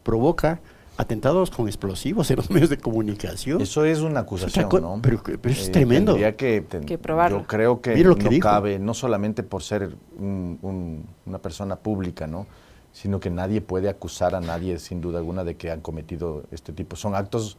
provoca 0.04 0.60
atentados 0.96 1.50
con 1.50 1.66
explosivos 1.66 2.30
en 2.30 2.36
los 2.36 2.50
medios 2.50 2.68
de 2.68 2.76
comunicación. 2.78 3.60
Eso 3.60 3.84
es 3.84 4.00
una 4.00 4.20
acusación, 4.20 4.68
¿no? 4.82 4.96
Eh, 4.96 4.98
pero- 5.02 5.22
pero 5.22 5.52
eso 5.52 5.62
es 5.62 5.72
tremendo. 5.72 6.12
tendría 6.12 6.36
que, 6.36 6.60
ten- 6.60 6.84
Que 6.84 6.98
probarlo. 6.98 7.38
Yo 7.40 7.46
creo 7.46 7.80
que, 7.80 7.96
lo 8.04 8.16
que 8.16 8.24
no 8.24 8.30
dijo. 8.30 8.42
cabe, 8.48 8.78
no 8.78 8.92
solamente 8.94 9.42
por 9.42 9.62
ser 9.62 9.94
un- 10.18 10.58
un- 10.62 11.04
una 11.26 11.38
persona 11.38 11.76
pública, 11.76 12.26
¿no? 12.26 12.46
Sino 12.92 13.18
que 13.20 13.30
nadie 13.30 13.60
puede 13.60 13.88
acusar 13.88 14.34
a 14.34 14.40
nadie, 14.40 14.78
sin 14.78 15.00
duda 15.00 15.18
alguna, 15.18 15.44
de 15.44 15.56
que 15.56 15.70
han 15.70 15.80
cometido 15.80 16.42
este 16.50 16.72
tipo. 16.72 16.96
Son 16.96 17.14
actos 17.14 17.56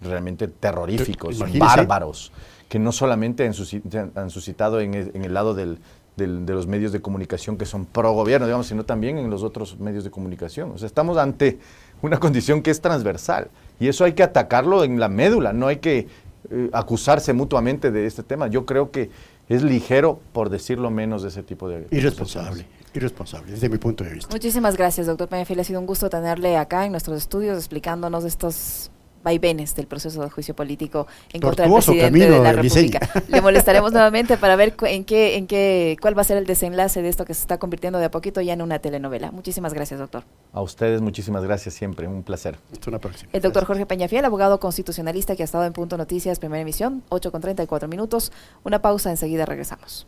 realmente 0.00 0.48
terroríficos, 0.48 1.36
Imagínese. 1.36 1.58
bárbaros, 1.76 2.32
que 2.68 2.78
no 2.78 2.92
solamente 2.92 3.46
han, 3.46 3.52
susci- 3.52 4.10
han 4.14 4.30
suscitado 4.30 4.80
en 4.80 4.94
el, 4.94 5.10
en 5.14 5.24
el 5.24 5.34
lado 5.34 5.54
del- 5.54 5.78
del- 6.16 6.46
de 6.46 6.52
los 6.52 6.66
medios 6.68 6.92
de 6.92 7.00
comunicación 7.00 7.56
que 7.56 7.64
son 7.66 7.86
pro 7.86 8.12
gobierno, 8.12 8.46
digamos, 8.46 8.68
sino 8.68 8.84
también 8.84 9.18
en 9.18 9.30
los 9.30 9.42
otros 9.42 9.80
medios 9.80 10.04
de 10.04 10.10
comunicación. 10.12 10.70
O 10.72 10.78
sea, 10.78 10.86
estamos 10.86 11.16
ante 11.16 11.58
una 12.04 12.18
condición 12.18 12.60
que 12.62 12.70
es 12.70 12.80
transversal 12.82 13.48
y 13.80 13.88
eso 13.88 14.04
hay 14.04 14.12
que 14.12 14.22
atacarlo 14.22 14.84
en 14.84 15.00
la 15.00 15.08
médula, 15.08 15.54
no 15.54 15.68
hay 15.68 15.78
que 15.78 16.06
eh, 16.50 16.70
acusarse 16.72 17.32
mutuamente 17.32 17.90
de 17.90 18.06
este 18.06 18.22
tema. 18.22 18.46
Yo 18.48 18.66
creo 18.66 18.90
que 18.90 19.10
es 19.48 19.62
ligero, 19.62 20.20
por 20.32 20.50
decirlo 20.50 20.90
menos, 20.90 21.22
de 21.22 21.28
ese 21.28 21.42
tipo 21.42 21.66
de... 21.68 21.86
Irresponsable, 21.90 22.66
irresponsable, 22.92 23.52
desde 23.52 23.70
mi 23.70 23.78
punto 23.78 24.04
de 24.04 24.10
vista. 24.10 24.30
Muchísimas 24.30 24.76
gracias, 24.76 25.06
doctor 25.06 25.28
Peñafiel. 25.28 25.60
Ha 25.60 25.64
sido 25.64 25.80
un 25.80 25.86
gusto 25.86 26.10
tenerle 26.10 26.58
acá 26.58 26.84
en 26.84 26.92
nuestros 26.92 27.16
estudios 27.16 27.56
explicándonos 27.56 28.24
estos 28.24 28.90
vaivenes 29.24 29.74
del 29.74 29.88
proceso 29.88 30.22
de 30.22 30.30
juicio 30.30 30.54
político 30.54 31.08
en 31.32 31.40
contra 31.40 31.64
del 31.64 31.74
presidente 31.74 32.04
camino 32.04 32.24
de 32.36 32.40
la 32.54 32.62
diseño. 32.62 32.98
República. 33.00 33.22
Le 33.28 33.40
molestaremos 33.40 33.92
nuevamente 33.92 34.36
para 34.36 34.54
ver 34.54 34.76
cu- 34.76 34.86
en 34.86 35.04
qué, 35.04 35.36
en 35.36 35.48
qué, 35.48 35.96
cuál 36.00 36.16
va 36.16 36.20
a 36.20 36.24
ser 36.24 36.36
el 36.36 36.46
desenlace 36.46 37.02
de 37.02 37.08
esto 37.08 37.24
que 37.24 37.34
se 37.34 37.40
está 37.40 37.58
convirtiendo 37.58 37.98
de 37.98 38.04
a 38.04 38.10
poquito 38.12 38.40
ya 38.40 38.52
en 38.52 38.62
una 38.62 38.78
telenovela. 38.78 39.32
Muchísimas 39.32 39.74
gracias, 39.74 39.98
doctor. 39.98 40.22
A 40.52 40.60
ustedes 40.60 41.00
muchísimas 41.00 41.42
gracias 41.42 41.74
siempre, 41.74 42.06
un 42.06 42.22
placer. 42.22 42.58
Hasta 42.72 42.90
una 42.90 42.98
próxima. 43.00 43.30
El 43.32 43.40
doctor 43.42 43.64
Jorge 43.64 43.86
Peñafiel, 43.86 44.24
abogado 44.24 44.60
constitucionalista 44.60 45.34
que 45.34 45.42
ha 45.42 45.46
estado 45.46 45.64
en 45.64 45.72
Punto 45.72 45.96
Noticias, 45.96 46.38
primera 46.38 46.60
emisión, 46.60 47.02
8 47.08 47.32
con 47.32 47.40
34 47.40 47.88
minutos. 47.88 48.30
Una 48.62 48.82
pausa, 48.82 49.10
enseguida 49.10 49.46
regresamos. 49.46 50.06